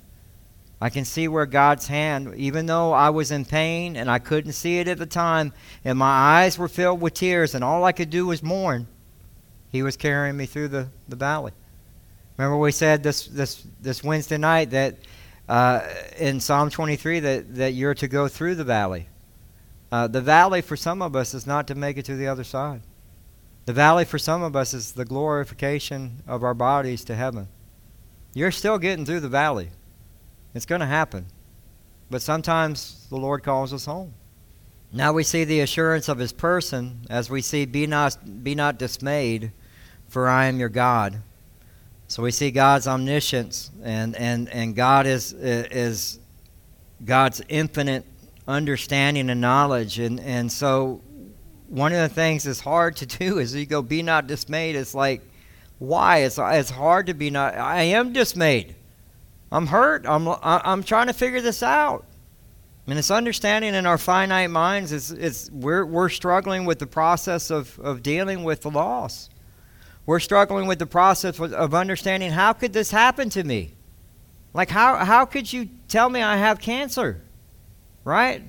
I 0.81 0.91
can 0.91 1.05
see 1.05 1.29
where 1.29 1.47
God's 1.47 1.87
hand, 1.87 2.35
even 2.37 2.67
though 2.67 2.93
I 2.93 3.11
was 3.11 3.31
in 3.31 3.45
pain 3.45 3.97
and 3.97 4.11
I 4.11 4.19
couldn't 4.19 4.53
see 4.53 4.79
it 4.79 4.89
at 4.89 4.99
the 4.99 5.07
time, 5.07 5.53
and 5.85 5.99
my 5.99 6.07
eyes 6.41 6.59
were 6.59 6.69
filled 6.69 7.01
with 7.01 7.15
tears, 7.15 7.55
and 7.55 7.63
all 7.63 7.85
I 7.85 7.93
could 7.93 8.09
do 8.11 8.27
was 8.27 8.43
mourn, 8.43 8.87
He 9.71 9.83
was 9.83 9.97
carrying 9.97 10.37
me 10.37 10.47
through 10.47 10.69
the, 10.69 10.89
the 11.09 11.17
valley. 11.17 11.53
Remember, 12.39 12.57
we 12.57 12.73
said 12.73 13.03
this, 13.03 13.27
this, 13.27 13.63
this 13.83 14.03
Wednesday 14.03 14.39
night 14.39 14.71
that 14.71 14.97
uh, 15.49 15.87
in 16.19 16.41
Psalm 16.41 16.71
23 16.71 17.21
that, 17.21 17.55
that 17.57 17.73
you're 17.75 17.95
to 17.95 18.09
go 18.09 18.29
through 18.29 18.55
the 18.55 18.65
valley. 18.65 19.09
Uh, 19.93 20.07
the 20.07 20.21
valley 20.21 20.63
for 20.63 20.77
some 20.77 21.03
of 21.03 21.15
us 21.15 21.35
is 21.35 21.47
not 21.47 21.67
to 21.67 21.75
make 21.75 21.99
it 21.99 22.05
to 22.07 22.17
the 22.17 22.29
other 22.29 22.45
side. 22.45 22.81
The 23.71 23.75
valley 23.75 24.05
for 24.05 24.19
some 24.19 24.43
of 24.43 24.57
us 24.57 24.75
is 24.75 24.91
the 24.91 25.05
glorification 25.05 26.25
of 26.27 26.43
our 26.43 26.55
bodies 26.55 27.05
to 27.05 27.15
heaven. 27.15 27.47
You're 28.35 28.51
still 28.51 28.79
getting 28.79 29.07
through 29.07 29.21
the 29.21 29.29
valley. 29.29 29.69
It's 30.57 30.67
going 30.67 30.81
to 30.81 30.89
happen. 30.89 31.27
But 32.11 32.21
sometimes 32.21 33.07
the 33.11 33.17
Lord 33.17 33.45
calls 33.45 33.73
us 33.73 33.85
home. 33.85 34.15
Now 34.93 35.13
we 35.13 35.23
see 35.23 35.45
the 35.45 35.61
assurance 35.61 36.09
of 36.09 36.19
his 36.19 36.33
person 36.33 37.07
as 37.09 37.31
we 37.31 37.43
see, 37.43 37.65
Be 37.65 37.87
not, 37.87 38.43
be 38.43 38.57
not 38.57 38.77
dismayed, 38.77 39.53
for 40.09 40.27
I 40.27 40.47
am 40.47 40.59
your 40.59 40.69
God. 40.69 41.23
So 42.09 42.25
we 42.25 42.33
see 42.33 42.51
God's 42.51 42.89
omniscience, 42.89 43.71
and, 43.85 44.17
and, 44.17 44.49
and 44.49 44.75
God 44.75 45.07
is, 45.07 45.33
is 45.33 46.19
God's 47.05 47.41
infinite 47.49 48.05
understanding 48.49 49.31
and 49.31 49.41
knowledge. 49.41 50.01
And, 50.01 50.19
and 50.19 50.51
so 50.51 51.03
one 51.71 51.93
of 51.93 52.01
the 52.01 52.13
things 52.13 52.43
that's 52.45 52.61
hard 52.61 52.97
to 52.97 53.07
do 53.07 53.39
is 53.39 53.55
you 53.55 53.65
go, 53.65 53.81
be 53.81 54.03
not 54.03 54.27
dismayed. 54.27 54.75
It's 54.75 54.95
like, 54.95 55.23
why? 55.79 56.19
It's, 56.19 56.37
it's 56.39 56.71
hard 56.71 57.07
to 57.07 57.15
be 57.15 57.31
not. 57.31 57.57
I 57.57 57.83
am 57.83 58.13
dismayed. 58.13 58.75
I'm 59.53 59.69
hurt. 59.69 60.05
I'm, 60.05 60.29
I'm 60.43 60.83
trying 60.83 61.07
to 61.07 61.13
figure 61.13 61.41
this 61.41 61.63
out. 61.63 62.05
And 62.89 62.99
it's 62.99 63.11
understanding 63.11 63.75
in 63.75 63.87
our 63.87 63.99
finite 63.99 64.51
minds 64.51 64.91
is, 64.91 65.13
is 65.13 65.49
we're, 65.53 65.87
we're 65.87 66.09
struggling 66.09 66.65
with 66.65 66.81
the 66.81 66.89
process 66.89 67.51
of, 67.51 67.79
of 67.79 68.03
dealing 68.03 68.43
with 68.43 68.63
the 68.63 68.71
loss. 68.71 69.31
We're 70.07 70.21
struggling 70.21 70.67
with 70.67 70.81
the 70.81 70.87
process 70.87 71.39
of 71.39 71.73
understanding 71.73 72.33
how 72.33 72.53
could 72.53 72.73
this 72.73 72.91
happen 72.91 73.31
to 73.31 73.45
me? 73.45 73.75
Like, 74.53 74.71
how, 74.71 75.05
how 75.05 75.25
could 75.25 75.53
you 75.53 75.69
tell 75.87 76.11
me 76.11 76.21
I 76.21 76.37
have 76.37 76.59
cancer? 76.59 77.23
Right? 78.03 78.43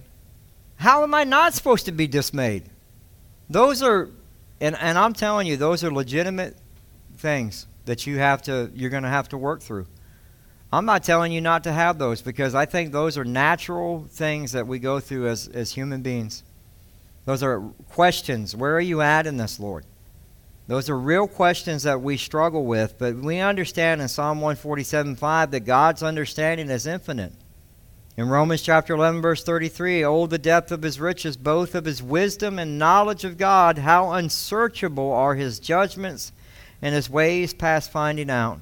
How 0.78 1.04
am 1.04 1.14
I 1.14 1.24
not 1.24 1.54
supposed 1.54 1.86
to 1.86 1.92
be 1.92 2.08
dismayed? 2.08 2.64
Those 3.52 3.84
are, 3.84 4.10
and, 4.62 4.78
and 4.80 4.98
I'm 4.98 5.12
telling 5.12 5.46
you, 5.46 5.58
those 5.58 5.84
are 5.84 5.92
legitimate 5.92 6.56
things 7.18 7.68
that 7.84 8.08
you 8.08 8.18
have 8.18 8.42
to, 8.44 8.72
you're 8.74 8.90
going 8.90 9.04
to 9.04 9.10
have 9.10 9.28
to 9.30 9.38
work 9.38 9.62
through. 9.62 9.88
I'm 10.72 10.86
not 10.86 11.04
telling 11.04 11.34
you 11.34 11.42
not 11.42 11.66
to 11.66 11.74
have 11.74 11.98
those 11.98 12.22
because 12.22 12.56
I 12.56 12.66
think 12.66 12.94
those 12.94 13.18
are 13.18 13.26
natural 13.26 14.06
things 14.10 14.54
that 14.54 14.66
we 14.68 14.80
go 14.80 15.02
through 15.02 15.28
as, 15.28 15.50
as 15.50 15.74
human 15.74 16.02
beings. 16.02 16.44
Those 17.26 17.44
are 17.44 17.60
questions. 17.90 18.56
Where 18.56 18.74
are 18.74 18.82
you 18.82 19.02
at 19.02 19.28
in 19.28 19.36
this, 19.36 19.60
Lord? 19.60 19.84
Those 20.68 20.90
are 20.90 20.98
real 20.98 21.28
questions 21.28 21.84
that 21.84 22.02
we 22.02 22.16
struggle 22.16 22.66
with, 22.66 22.98
but 22.98 23.16
we 23.16 23.40
understand 23.40 24.02
in 24.02 24.08
Psalm 24.08 24.40
147 24.40 25.18
5 25.18 25.52
that 25.52 25.60
God's 25.62 26.04
understanding 26.04 26.70
is 26.70 26.88
infinite. 26.88 27.34
In 28.18 28.28
Romans 28.28 28.62
chapter 28.62 28.94
11 28.94 29.22
verse 29.22 29.44
33, 29.44 30.04
oh 30.04 30.28
the 30.28 30.38
depth 30.38 30.72
of 30.72 30.82
his 30.82 31.00
riches, 31.00 31.38
both 31.38 31.76
of 31.76 31.86
his 31.86 32.04
wisdom 32.04 32.60
and 32.60 32.78
knowledge 32.78 33.24
of 33.24 33.38
God, 33.38 33.78
how 33.78 34.12
unsearchable 34.12 35.12
are 35.14 35.36
his 35.36 35.60
judgments 35.60 36.34
and 36.82 36.94
his 36.94 37.10
ways 37.10 37.54
past 37.54 37.90
finding 37.90 38.30
out. 38.30 38.60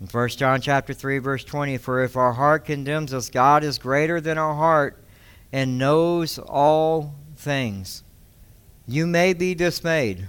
In 0.00 0.08
1 0.08 0.28
John 0.30 0.60
chapter 0.60 0.92
3 0.92 1.18
verse 1.18 1.44
20, 1.44 1.78
for 1.78 2.02
if 2.02 2.16
our 2.16 2.32
heart 2.32 2.64
condemns 2.64 3.14
us, 3.14 3.30
God 3.30 3.62
is 3.62 3.78
greater 3.78 4.20
than 4.20 4.36
our 4.36 4.54
heart 4.54 5.00
and 5.52 5.78
knows 5.78 6.38
all 6.38 7.14
things. 7.36 8.02
You 8.88 9.06
may 9.06 9.32
be 9.32 9.54
dismayed. 9.54 10.26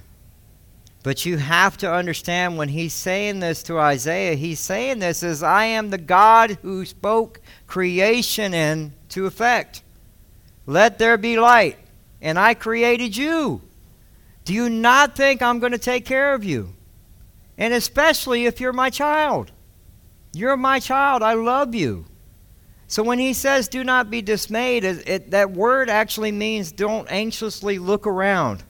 But 1.08 1.26
you 1.26 1.38
have 1.38 1.78
to 1.78 1.89
understand 1.89 2.58
when 2.58 2.67
he's 2.67 2.91
saying 2.91 3.39
this 3.39 3.63
to 3.63 3.80
Isaiah, 3.80 4.36
he's 4.36 4.60
saying 4.60 5.00
this 5.00 5.24
as 5.24 5.41
I 5.41 5.63
am 5.63 5.89
the 5.89 5.98
God 5.98 6.58
who 6.63 6.84
spoke 6.84 7.39
creation 7.65 8.54
into 8.54 9.26
effect. 9.26 9.84
Let 10.65 11.00
there 11.00 11.17
be 11.17 11.39
light, 11.39 11.78
and 12.22 12.38
I 12.38 12.56
created 12.56 13.15
you. 13.15 13.62
Do 14.43 14.54
you 14.54 14.70
not 14.70 15.15
think 15.15 15.41
I'm 15.41 15.60
going 15.60 15.72
to 15.72 15.78
take 15.78 16.04
care 16.04 16.34
of 16.34 16.43
you? 16.43 16.74
And 17.58 17.74
especially 17.74 18.46
if 18.46 18.60
you're 18.60 18.74
my 18.74 18.89
child. 18.89 19.54
You're 20.34 20.58
my 20.58 20.78
child. 20.82 21.24
I 21.24 21.36
love 21.36 21.74
you. 21.74 22.04
So 22.88 23.02
when 23.02 23.20
he 23.20 23.32
says, 23.32 23.70
do 23.70 23.86
not 23.86 24.10
be 24.10 24.22
dismayed, 24.22 24.84
it, 24.84 25.08
it, 25.08 25.32
that 25.32 25.52
word 25.52 25.89
actually 25.89 26.34
means 26.34 26.74
don't 26.74 27.10
anxiously 27.10 27.80
look 27.80 28.06
around. 28.06 28.65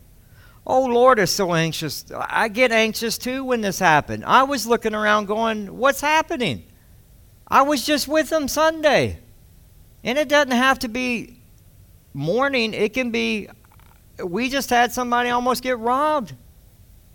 Oh, 0.69 0.83
Lord 0.83 1.17
is 1.17 1.31
so 1.31 1.53
anxious. 1.53 2.03
I 2.13 2.49
get 2.49 2.73
anxious 2.73 3.17
too 3.17 3.45
when 3.45 3.61
this 3.61 3.79
happened. 3.79 4.25
I 4.25 4.43
was 4.43 4.67
looking 4.67 4.93
around 4.93 5.27
going, 5.27 5.77
What's 5.77 6.01
happening? 6.01 6.65
I 7.47 7.61
was 7.61 7.85
just 7.85 8.09
with 8.09 8.29
them 8.29 8.49
Sunday. 8.49 9.19
And 10.03 10.17
it 10.17 10.27
doesn't 10.27 10.51
have 10.51 10.79
to 10.79 10.89
be 10.89 11.39
mourning, 12.13 12.73
it 12.73 12.93
can 12.93 13.11
be, 13.11 13.47
we 14.21 14.49
just 14.49 14.69
had 14.69 14.91
somebody 14.91 15.29
almost 15.29 15.63
get 15.63 15.79
robbed. 15.79 16.35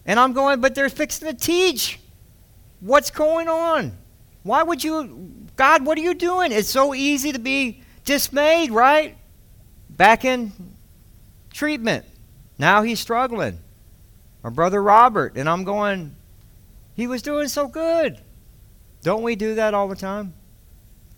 And 0.06 0.18
I'm 0.18 0.32
going, 0.32 0.62
But 0.62 0.74
they're 0.74 0.88
fixing 0.88 1.28
to 1.28 1.34
teach. 1.34 2.00
What's 2.80 3.10
going 3.10 3.48
on? 3.48 3.92
Why 4.44 4.62
would 4.62 4.82
you, 4.82 5.30
God, 5.56 5.84
what 5.84 5.98
are 5.98 6.00
you 6.02 6.14
doing? 6.14 6.52
It's 6.52 6.70
so 6.70 6.94
easy 6.94 7.32
to 7.32 7.38
be 7.38 7.82
dismayed, 8.06 8.70
right? 8.70 9.18
Back 9.90 10.24
in 10.24 10.52
treatment. 11.52 12.06
Now 12.62 12.85
he's 12.85 13.01
struggling. 13.01 13.59
My 14.44 14.51
brother 14.51 14.81
Robert, 14.81 15.37
and 15.37 15.48
I'm 15.48 15.64
going, 15.64 16.14
he 16.94 17.09
was 17.09 17.20
doing 17.20 17.48
so 17.48 17.66
good. 17.66 18.20
Don't 19.03 19.25
we 19.25 19.35
do 19.35 19.57
that 19.57 19.75
all 19.75 19.88
the 19.88 19.96
time? 19.96 20.33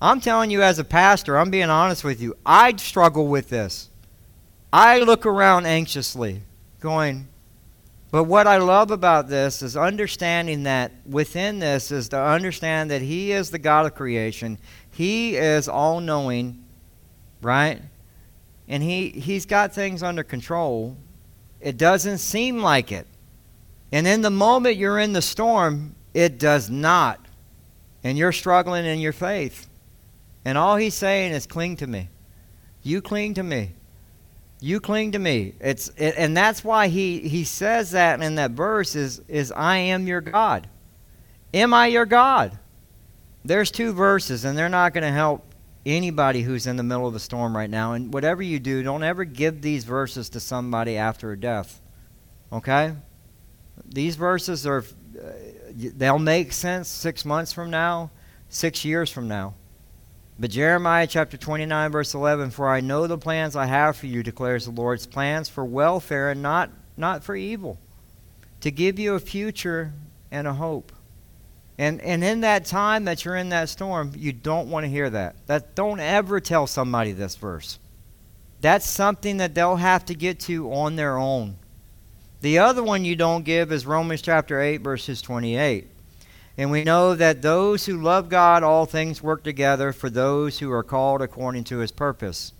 I'm 0.01 0.23
telling 0.23 0.51
you, 0.51 0.63
as 0.63 0.79
a 0.79 0.85
pastor, 0.85 1.37
I'm 1.37 1.51
being 1.51 1.69
honest 1.69 2.03
with 2.03 2.23
you, 2.23 2.35
I 2.47 2.75
struggle 2.77 3.27
with 3.27 3.51
this. 3.51 3.91
I 4.73 5.01
look 5.01 5.27
around 5.27 5.67
anxiously, 5.67 6.41
going, 6.81 7.29
but 8.11 8.25
what 8.25 8.47
I 8.47 8.57
love 8.57 8.91
about 8.91 9.29
this 9.29 9.61
is 9.61 9.77
understanding 9.77 10.63
that 10.63 10.93
within 11.05 11.59
this 11.59 11.91
is 11.91 12.09
to 12.09 12.19
understand 12.19 12.91
that 12.91 13.03
He 13.03 13.33
is 13.33 13.51
the 13.51 13.59
God 13.59 13.85
of 13.85 13.95
creation. 13.95 14.57
He 14.93 15.37
is 15.37 15.69
all 15.69 16.01
knowing, 16.01 16.65
right? 17.43 17.83
And 18.67 18.83
he, 18.83 19.11
He's 19.11 19.45
got 19.45 19.75
things 19.75 20.03
under 20.03 20.23
control. 20.23 20.97
It 21.65 21.79
doesn't 21.79 22.19
seem 22.19 22.59
like 22.59 22.93
it. 22.93 23.07
And 23.91 24.07
in 24.07 24.21
the 24.21 24.31
moment 24.31 24.77
you're 24.77 24.99
in 24.99 25.15
the 25.15 25.23
storm, 25.23 25.95
it 26.13 26.39
does 26.39 26.69
not. 26.69 27.19
And 28.05 28.19
you're 28.19 28.33
struggling 28.33 28.85
in 28.85 29.01
your 29.01 29.15
faith. 29.15 29.67
And 30.45 30.59
all 30.59 30.77
He's 30.77 30.93
saying 30.95 31.33
is, 31.33 31.47
cling 31.47 31.77
to 31.77 31.87
me. 31.87 32.11
You 32.83 33.01
cling 33.01 33.33
to 33.35 33.43
me. 33.43 33.73
You 34.61 34.79
cling 34.79 35.13
to 35.13 35.19
me. 35.19 35.55
It's 35.59 35.89
it, 35.97 36.15
and 36.19 36.37
that's 36.37 36.63
why 36.63 36.89
he 36.89 37.21
he 37.21 37.45
says 37.45 37.93
that 37.93 38.21
in 38.21 38.35
that 38.35 38.51
verse 38.51 38.95
is 38.95 39.21
is 39.27 39.51
I 39.51 39.77
am 39.77 40.07
your 40.07 40.21
God. 40.21 40.69
Am 41.55 41.73
I 41.73 41.87
your 41.87 42.05
God? 42.05 42.59
There's 43.43 43.71
two 43.71 43.93
verses 43.93 44.45
and 44.45 44.57
they're 44.57 44.69
not 44.69 44.93
going 44.93 45.05
to 45.05 45.11
help 45.11 45.54
anybody 45.87 46.43
who's 46.43 46.67
in 46.67 46.77
the 46.77 46.83
middle 46.83 47.07
of 47.07 47.15
a 47.15 47.21
storm 47.21 47.57
right 47.57 47.71
now. 47.71 47.93
And 47.93 48.13
whatever 48.13 48.43
you 48.43 48.59
do, 48.59 48.83
don't 48.83 49.03
ever 49.03 49.25
give 49.25 49.63
these 49.63 49.85
verses 49.85 50.29
to 50.31 50.41
somebody 50.41 50.97
after 50.97 51.33
a 51.33 51.39
death. 51.39 51.81
Okay? 52.53 52.95
These 53.85 54.17
verses 54.17 54.67
are 54.67 54.79
uh, 54.83 55.31
they'll 55.75 56.19
make 56.19 56.53
sense 56.53 56.89
6 56.89 57.25
months 57.25 57.53
from 57.53 57.71
now, 57.71 58.11
6 58.49 58.85
years 58.85 59.11
from 59.11 59.29
now. 59.29 59.55
But 60.39 60.51
Jeremiah 60.51 61.07
chapter 61.07 61.37
29, 61.37 61.93
verse 61.93 62.15
11 62.15 62.51
For 62.51 62.69
I 62.69 62.81
know 62.81 63.07
the 63.07 63.19
plans 63.19 63.55
I 63.55 63.67
have 63.67 63.97
for 63.97 64.07
you, 64.07 64.23
declares 64.23 64.65
the 64.65 64.73
Lord, 64.73 65.05
plans 65.11 65.49
for 65.49 65.65
welfare 65.65 66.31
and 66.31 66.43
not, 66.43 66.71
not 66.97 67.23
for 67.23 67.37
evil, 67.37 67.79
to 68.61 68.71
give 68.71 68.99
you 68.99 69.15
a 69.15 69.21
future 69.21 69.93
and 70.31 70.49
a 70.49 70.55
hope. 70.55 70.91
And, 71.77 72.01
and 72.03 72.23
in 72.23 72.43
that 72.43 72.67
time 72.67 73.05
that 73.07 73.25
you're 73.25 73.37
in 73.37 73.49
that 73.49 73.69
storm, 73.69 74.13
you 74.17 74.33
don't 74.33 74.71
want 74.71 74.85
to 74.85 74.91
hear 74.91 75.11
that. 75.11 75.35
that. 75.47 75.75
Don't 75.75 76.01
ever 76.01 76.41
tell 76.41 76.67
somebody 76.67 77.13
this 77.13 77.35
verse. 77.37 77.79
That's 78.61 78.87
something 78.87 79.39
that 79.39 79.55
they'll 79.55 79.77
have 79.77 80.05
to 80.07 80.15
get 80.15 80.41
to 80.41 80.73
on 80.73 80.97
their 80.97 81.19
own. 81.19 81.57
The 82.41 82.59
other 82.59 82.83
one 82.83 83.05
you 83.05 83.17
don't 83.17 83.45
give 83.45 83.73
is 83.73 83.87
Romans 83.87 84.23
chapter 84.23 84.61
8, 84.61 84.79
verses 84.79 85.21
28. 85.21 85.89
And 86.57 86.71
we 86.71 86.85
know 86.85 87.15
that 87.15 87.43
those 87.43 87.87
who 87.87 88.01
love 88.01 88.29
God, 88.29 88.63
all 88.63 88.87
things 88.87 89.23
work 89.23 89.43
together 89.43 89.93
for 89.93 90.09
those 90.09 90.59
who 90.61 90.71
are 90.71 90.85
called 90.85 91.21
according 91.21 91.65
to 91.65 91.79
his 91.79 91.91
purpose. 91.91 92.53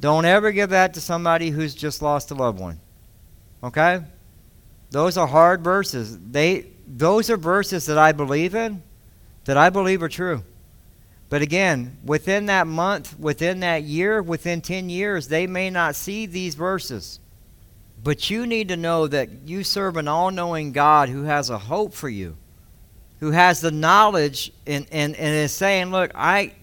Don't 0.00 0.24
ever 0.24 0.52
give 0.52 0.70
that 0.70 0.94
to 0.94 1.00
somebody 1.00 1.50
who's 1.50 1.74
just 1.74 2.00
lost 2.00 2.30
a 2.30 2.34
loved 2.34 2.60
one. 2.60 2.78
Okay? 3.64 4.02
Those 4.90 5.16
are 5.16 5.26
hard 5.26 5.64
verses. 5.64 6.18
They 6.30 6.66
those 6.88 7.30
are 7.30 7.36
verses 7.36 7.86
that 7.86 7.98
I 7.98 8.12
believe 8.12 8.54
in, 8.54 8.82
that 9.44 9.56
I 9.56 9.70
believe 9.70 10.02
are 10.02 10.08
true. 10.08 10.42
But 11.28 11.42
again, 11.42 11.98
within 12.04 12.46
that 12.46 12.66
month, 12.66 13.18
within 13.18 13.60
that 13.60 13.82
year, 13.82 14.22
within 14.22 14.62
10 14.62 14.88
years, 14.88 15.28
they 15.28 15.46
may 15.46 15.68
not 15.68 15.94
see 15.94 16.24
these 16.24 16.54
verses. 16.54 17.20
But 18.02 18.30
you 18.30 18.46
need 18.46 18.68
to 18.68 18.76
know 18.76 19.06
that 19.06 19.28
you 19.44 19.62
serve 19.62 19.96
an 19.96 20.08
all 20.08 20.30
knowing 20.30 20.72
God 20.72 21.10
who 21.10 21.24
has 21.24 21.50
a 21.50 21.58
hope 21.58 21.92
for 21.92 22.08
you 22.08 22.36
who 23.20 23.30
has 23.32 23.60
the 23.60 23.70
knowledge 23.70 24.52
and, 24.66 24.86
and, 24.92 25.16
and 25.16 25.34
is 25.34 25.52
saying, 25.52 25.90
Look, 25.90 26.12
I, 26.14 26.54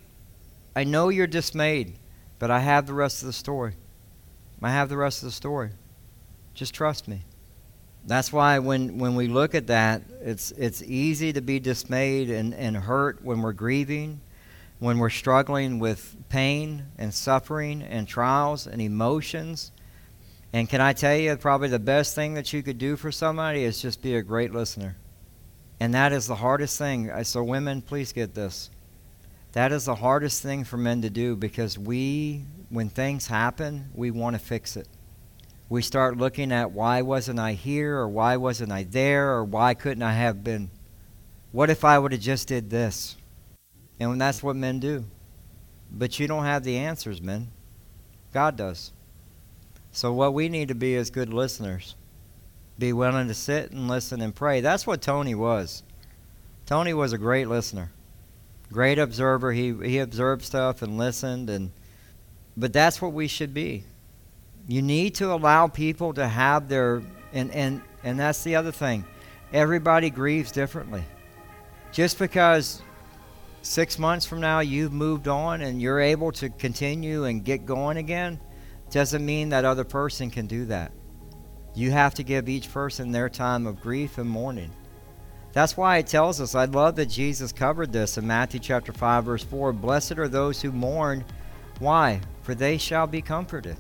I 0.76 0.84
know 0.84 1.10
you're 1.10 1.28
dismayed, 1.28 1.98
but 2.40 2.52
I 2.52 2.60
have 2.60 2.88
the 2.88 2.94
rest 2.94 3.22
of 3.22 3.28
the 3.28 3.34
story. 3.34 3.76
I 4.62 4.72
have 4.72 4.90
the 4.90 4.98
rest 4.98 5.22
of 5.22 5.28
the 5.28 5.34
story. 5.34 5.72
Just 6.54 6.74
trust 6.74 7.08
me. 7.08 7.22
That's 8.08 8.32
why 8.32 8.60
when, 8.60 9.00
when 9.00 9.16
we 9.16 9.28
look 9.28 9.56
at 9.56 9.68
that, 9.68 10.04
it's, 10.22 10.52
it's 10.52 10.84
easy 10.84 11.34
to 11.34 11.42
be 11.42 11.60
dismayed 11.60 12.30
and, 12.30 12.54
and 12.54 12.78
hurt 12.78 13.24
when 13.24 13.42
we're 13.42 13.54
grieving, 13.54 14.22
when 14.80 15.00
we're 15.00 15.10
struggling 15.10 15.80
with 15.80 16.16
pain 16.30 16.86
and 16.98 17.14
suffering 17.14 17.82
and 17.82 18.08
trials 18.08 18.68
and 18.68 18.80
emotions. 18.80 19.72
And 20.54 20.70
can 20.70 20.82
I 20.82 20.94
tell 20.94 21.16
you, 21.16 21.36
probably 21.38 21.70
the 21.70 21.80
best 21.80 22.14
thing 22.14 22.36
that 22.36 22.54
you 22.54 22.62
could 22.62 22.78
do 22.78 22.96
for 22.96 23.12
somebody 23.12 23.64
is 23.64 23.82
just 23.82 24.02
be 24.04 24.16
a 24.16 24.22
great 24.22 24.54
listener. 24.54 24.96
And 25.80 25.94
that 25.96 26.14
is 26.14 26.28
the 26.28 26.36
hardest 26.36 26.78
thing. 26.78 27.12
So, 27.24 27.44
women, 27.44 27.82
please 27.82 28.14
get 28.14 28.34
this. 28.34 28.70
That 29.54 29.72
is 29.72 29.86
the 29.86 29.96
hardest 29.96 30.42
thing 30.44 30.64
for 30.64 30.78
men 30.78 31.02
to 31.02 31.10
do 31.10 31.36
because 31.36 31.78
we, 31.78 32.46
when 32.70 32.90
things 32.90 33.28
happen, 33.28 33.90
we 33.94 34.12
want 34.12 34.36
to 34.36 34.40
fix 34.40 34.78
it. 34.78 34.88
We 35.68 35.82
start 35.82 36.18
looking 36.18 36.52
at 36.52 36.72
why 36.72 37.02
wasn't 37.02 37.40
I 37.40 37.54
here 37.54 37.96
or 37.98 38.08
why 38.08 38.38
wasn't 38.38 38.72
I 38.72 38.84
there 38.84 39.32
or 39.32 39.44
why 39.44 39.74
couldn't 39.74 40.04
I 40.04 40.14
have 40.14 40.44
been. 40.44 40.70
What 41.52 41.70
if 41.70 41.84
I 41.84 41.98
would 41.98 42.12
have 42.12 42.22
just 42.22 42.48
did 42.48 42.70
this? 42.70 43.18
And 44.00 44.20
that's 44.20 44.44
what 44.44 44.56
men 44.56 44.80
do. 44.80 45.06
But 45.92 46.20
you 46.20 46.28
don't 46.28 46.44
have 46.44 46.64
the 46.64 46.78
answers, 46.78 47.22
men. 47.22 47.50
God 48.34 48.56
does. 48.58 48.92
So 49.92 50.12
what 50.12 50.34
we 50.34 50.50
need 50.50 50.68
to 50.68 50.76
be 50.76 50.94
is 50.94 51.10
good 51.10 51.34
listeners 51.34 51.96
be 52.78 52.94
willing 52.94 53.28
to 53.28 53.34
sit 53.34 53.72
and 53.72 53.88
listen 53.88 54.22
and 54.22 54.36
pray. 54.36 54.62
That's 54.62 54.86
what 54.86 55.02
Tony 55.02 55.36
was. 55.36 55.84
Tony 56.66 56.94
was 56.94 57.14
a 57.14 57.18
great 57.18 57.48
listener, 57.48 57.92
great 58.72 59.00
observer. 59.00 59.54
He 59.54 59.74
he 59.84 60.00
observed 60.00 60.44
stuff 60.44 60.82
and 60.82 60.98
listened, 60.98 61.50
and 61.50 61.72
but 62.58 62.74
that's 62.74 63.02
what 63.02 63.14
we 63.14 63.28
should 63.28 63.54
be. 63.54 63.86
You 64.68 64.82
need 64.82 65.16
to 65.16 65.32
allow 65.32 65.68
people 65.68 66.14
to 66.14 66.28
have 66.28 66.68
their 66.68 67.02
and 67.34 67.52
and 67.52 67.82
and 68.04 68.20
that's 68.20 68.44
the 68.44 68.56
other 68.56 68.72
thing. 68.72 69.06
Everybody 69.54 70.10
grieves 70.10 70.52
differently. 70.52 71.04
Just 71.92 72.20
because 72.20 72.82
six 73.62 73.98
months 73.98 74.26
from 74.26 74.42
now 74.42 74.60
you've 74.60 74.94
moved 74.94 75.28
on 75.28 75.62
and 75.62 75.82
you're 75.82 76.00
able 76.00 76.32
to 76.34 76.50
continue 76.50 77.26
and 77.26 77.44
get 77.44 77.66
going 77.66 77.98
again, 77.98 78.40
doesn't 78.92 79.26
mean 79.26 79.50
that 79.50 79.66
other 79.66 79.84
person 79.84 80.30
can 80.30 80.48
do 80.48 80.66
that. 80.66 80.92
You 81.74 81.92
have 81.92 82.14
to 82.16 82.24
give 82.24 82.48
each 82.48 82.72
person 82.72 83.12
their 83.12 83.30
time 83.30 83.68
of 83.68 83.82
grief 83.82 84.18
and 84.18 84.30
mourning. 84.30 84.72
That's 85.52 85.78
why 85.78 85.98
it 85.98 86.08
tells 86.08 86.42
us, 86.42 86.54
I 86.54 86.66
love 86.66 86.96
that 86.98 87.08
Jesus 87.08 87.52
covered 87.52 87.92
this 87.92 88.18
in 88.18 88.28
Matthew 88.28 88.60
chapter 88.60 88.92
5 88.92 89.24
verse 89.24 89.44
4, 89.44 89.74
blessed 89.74 90.18
are 90.18 90.28
those 90.28 90.62
who 90.62 90.72
mourn. 90.72 91.24
Why? 91.80 92.20
For 92.44 92.56
they 92.56 92.78
shall 92.78 93.08
be 93.08 93.22
comforted. 93.22 93.78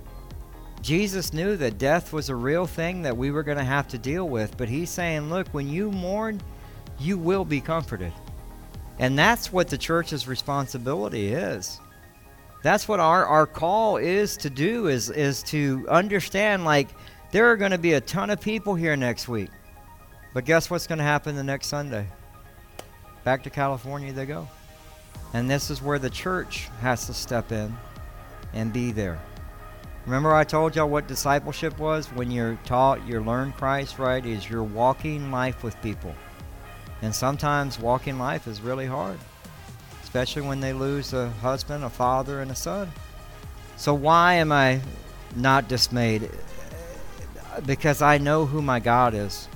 Jesus 0.85 1.33
knew 1.33 1.57
that 1.57 1.79
death 1.79 2.13
was 2.13 2.29
a 2.29 2.35
real 2.35 2.67
thing 2.67 3.01
that 3.01 3.17
we 3.17 3.31
were 3.31 3.41
going 3.41 3.57
to 3.57 3.63
have 3.63 3.87
to 3.87 3.97
deal 3.97 4.29
with, 4.29 4.55
but 4.55 4.69
he's 4.69 4.91
saying, 4.91 5.31
look, 5.31 5.47
when 5.47 5.67
you 5.67 5.89
mourn, 5.89 6.39
you 6.99 7.17
will 7.17 7.43
be 7.43 7.59
comforted. 7.59 8.13
And 8.99 9.17
that's 9.17 9.51
what 9.51 9.67
the 9.67 9.79
church's 9.79 10.27
responsibility 10.27 11.29
is. 11.29 11.79
That's 12.61 12.87
what 12.87 12.99
our, 12.99 13.25
our 13.25 13.47
call 13.47 13.97
is 13.97 14.37
to 14.37 14.49
do 14.51 14.85
is 14.85 15.09
is 15.09 15.41
to 15.43 15.87
understand 15.89 16.65
like 16.65 16.89
there 17.31 17.51
are 17.51 17.57
going 17.57 17.71
to 17.71 17.79
be 17.79 17.93
a 17.93 18.01
ton 18.01 18.29
of 18.29 18.39
people 18.39 18.75
here 18.75 18.95
next 18.95 19.27
week. 19.27 19.49
But 20.35 20.45
guess 20.45 20.69
what's 20.69 20.85
going 20.85 20.99
to 20.99 21.03
happen 21.03 21.35
the 21.35 21.43
next 21.43 21.65
Sunday? 21.65 22.05
Back 23.23 23.41
to 23.45 23.49
California 23.49 24.13
they 24.13 24.27
go. 24.27 24.47
And 25.33 25.49
this 25.49 25.71
is 25.71 25.81
where 25.81 25.97
the 25.97 26.11
church 26.11 26.69
has 26.81 27.07
to 27.07 27.13
step 27.15 27.51
in 27.51 27.75
and 28.53 28.71
be 28.71 28.91
there. 28.91 29.19
Remember 30.05 30.33
I 30.33 30.43
told 30.43 30.75
y'all 30.75 30.89
what 30.89 31.07
discipleship 31.07 31.79
was? 31.79 32.07
When 32.07 32.29
you're 32.29 32.57
taught, 32.63 33.05
you 33.07 33.19
learn 33.21 33.53
Christ, 33.53 33.97
right? 33.97 34.25
Is 34.25 34.49
you're 34.49 34.63
walking 34.63 35.31
life 35.31 35.63
with 35.63 35.81
people. 35.81 36.13
And 37.01 37.13
sometimes 37.13 37.79
walking 37.79 38.19
life 38.19 38.47
is 38.47 38.61
really 38.61 38.85
hard, 38.85 39.19
especially 40.03 40.43
when 40.43 40.59
they 40.59 40.73
lose 40.73 41.13
a 41.13 41.29
husband, 41.29 41.83
a 41.83 41.89
father, 41.89 42.41
and 42.41 42.51
a 42.51 42.55
son. 42.55 42.91
So 43.77 43.93
why 43.93 44.35
am 44.35 44.51
I 44.51 44.81
not 45.35 45.67
dismayed? 45.67 46.29
because 47.65 48.01
I 48.01 48.17
know 48.17 48.45
who 48.45 48.61
my 48.61 48.79
God 48.79 49.13
is. 49.13 49.47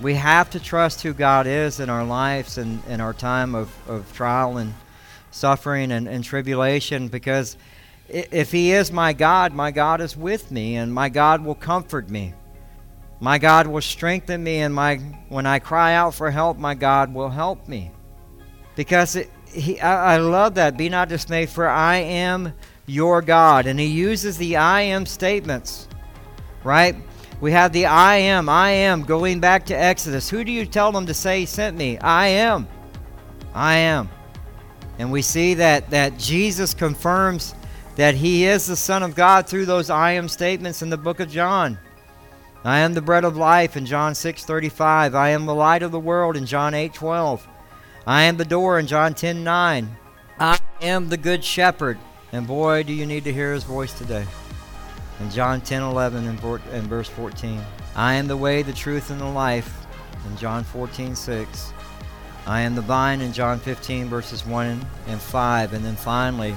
We 0.00 0.14
have 0.14 0.50
to 0.50 0.60
trust 0.60 1.02
who 1.02 1.12
God 1.12 1.46
is 1.46 1.78
in 1.78 1.88
our 1.88 2.04
lives 2.04 2.58
and 2.58 2.84
in 2.86 3.00
our 3.00 3.12
time 3.12 3.54
of, 3.54 3.72
of 3.88 4.12
trial 4.12 4.56
and 4.56 4.74
suffering 5.30 5.92
and, 5.92 6.08
and 6.08 6.24
tribulation 6.24 7.08
because 7.08 7.56
if 8.12 8.52
He 8.52 8.72
is 8.72 8.92
my 8.92 9.12
God, 9.12 9.52
my 9.52 9.70
God 9.70 10.00
is 10.00 10.16
with 10.16 10.50
me 10.50 10.76
and 10.76 10.92
my 10.92 11.08
God 11.08 11.44
will 11.44 11.54
comfort 11.54 12.10
me. 12.10 12.34
My 13.22 13.38
God 13.38 13.68
will 13.68 13.80
strengthen 13.80 14.42
me, 14.42 14.58
and 14.62 14.74
my 14.74 14.96
when 15.28 15.46
I 15.46 15.60
cry 15.60 15.94
out 15.94 16.12
for 16.12 16.28
help, 16.28 16.58
my 16.58 16.74
God 16.74 17.14
will 17.14 17.28
help 17.28 17.68
me. 17.68 17.92
Because 18.74 19.14
it, 19.14 19.30
he, 19.46 19.80
I, 19.80 20.14
I 20.14 20.16
love 20.16 20.56
that. 20.56 20.76
Be 20.76 20.88
not 20.88 21.08
dismayed, 21.08 21.48
for 21.48 21.68
I 21.68 21.98
am 21.98 22.52
your 22.86 23.22
God. 23.22 23.66
And 23.66 23.78
he 23.78 23.86
uses 23.86 24.38
the 24.38 24.56
I 24.56 24.80
am 24.80 25.06
statements, 25.06 25.86
right? 26.64 26.96
We 27.40 27.52
have 27.52 27.72
the 27.72 27.86
I 27.86 28.16
am, 28.16 28.48
I 28.48 28.70
am, 28.70 29.02
going 29.02 29.38
back 29.38 29.66
to 29.66 29.74
Exodus. 29.74 30.28
Who 30.28 30.42
do 30.42 30.50
you 30.50 30.66
tell 30.66 30.90
them 30.90 31.06
to 31.06 31.14
say 31.14 31.44
sent 31.44 31.76
me? 31.76 31.98
I 31.98 32.26
am. 32.26 32.66
I 33.54 33.76
am. 33.76 34.08
And 34.98 35.12
we 35.12 35.22
see 35.22 35.54
that, 35.54 35.90
that 35.90 36.18
Jesus 36.18 36.74
confirms 36.74 37.54
that 37.96 38.14
he 38.14 38.44
is 38.44 38.66
the 38.66 38.76
Son 38.76 39.02
of 39.02 39.14
God 39.14 39.46
through 39.46 39.66
those 39.66 39.90
I 39.90 40.12
am 40.12 40.28
statements 40.28 40.82
in 40.82 40.90
the 40.90 40.96
book 40.96 41.20
of 41.20 41.30
John. 41.30 41.78
I 42.64 42.78
am 42.78 42.94
the 42.94 43.02
bread 43.02 43.24
of 43.24 43.36
life 43.36 43.76
in 43.76 43.86
John 43.86 44.14
6:35. 44.14 45.14
I 45.14 45.30
am 45.30 45.46
the 45.46 45.54
light 45.54 45.82
of 45.82 45.92
the 45.92 46.00
world 46.00 46.36
in 46.36 46.46
John 46.46 46.74
8:12. 46.74 47.46
I 48.06 48.22
am 48.22 48.36
the 48.36 48.44
door 48.44 48.78
in 48.78 48.86
John 48.86 49.14
10:9. 49.14 49.96
I 50.38 50.58
am 50.80 51.08
the 51.08 51.16
good 51.16 51.44
shepherd. 51.44 51.98
And 52.32 52.46
boy, 52.46 52.82
do 52.82 52.92
you 52.92 53.04
need 53.04 53.24
to 53.24 53.32
hear 53.32 53.52
his 53.52 53.64
voice 53.64 53.92
today. 53.92 54.26
In 55.20 55.30
John 55.30 55.60
10:11 55.60 56.26
and 56.26 56.88
verse 56.88 57.08
14. 57.08 57.60
I 57.94 58.14
am 58.14 58.26
the 58.26 58.36
way, 58.36 58.62
the 58.62 58.72
truth 58.72 59.10
and 59.10 59.20
the 59.20 59.26
life 59.26 59.86
in 60.26 60.36
John 60.36 60.64
14:6. 60.64 61.72
I 62.46 62.60
am 62.60 62.74
the 62.74 62.80
vine 62.80 63.20
in 63.20 63.32
John 63.32 63.58
15 63.58 64.08
verses 64.08 64.46
1 64.46 64.84
and 65.06 65.20
5 65.20 65.74
and 65.74 65.84
then 65.84 65.96
finally 65.96 66.56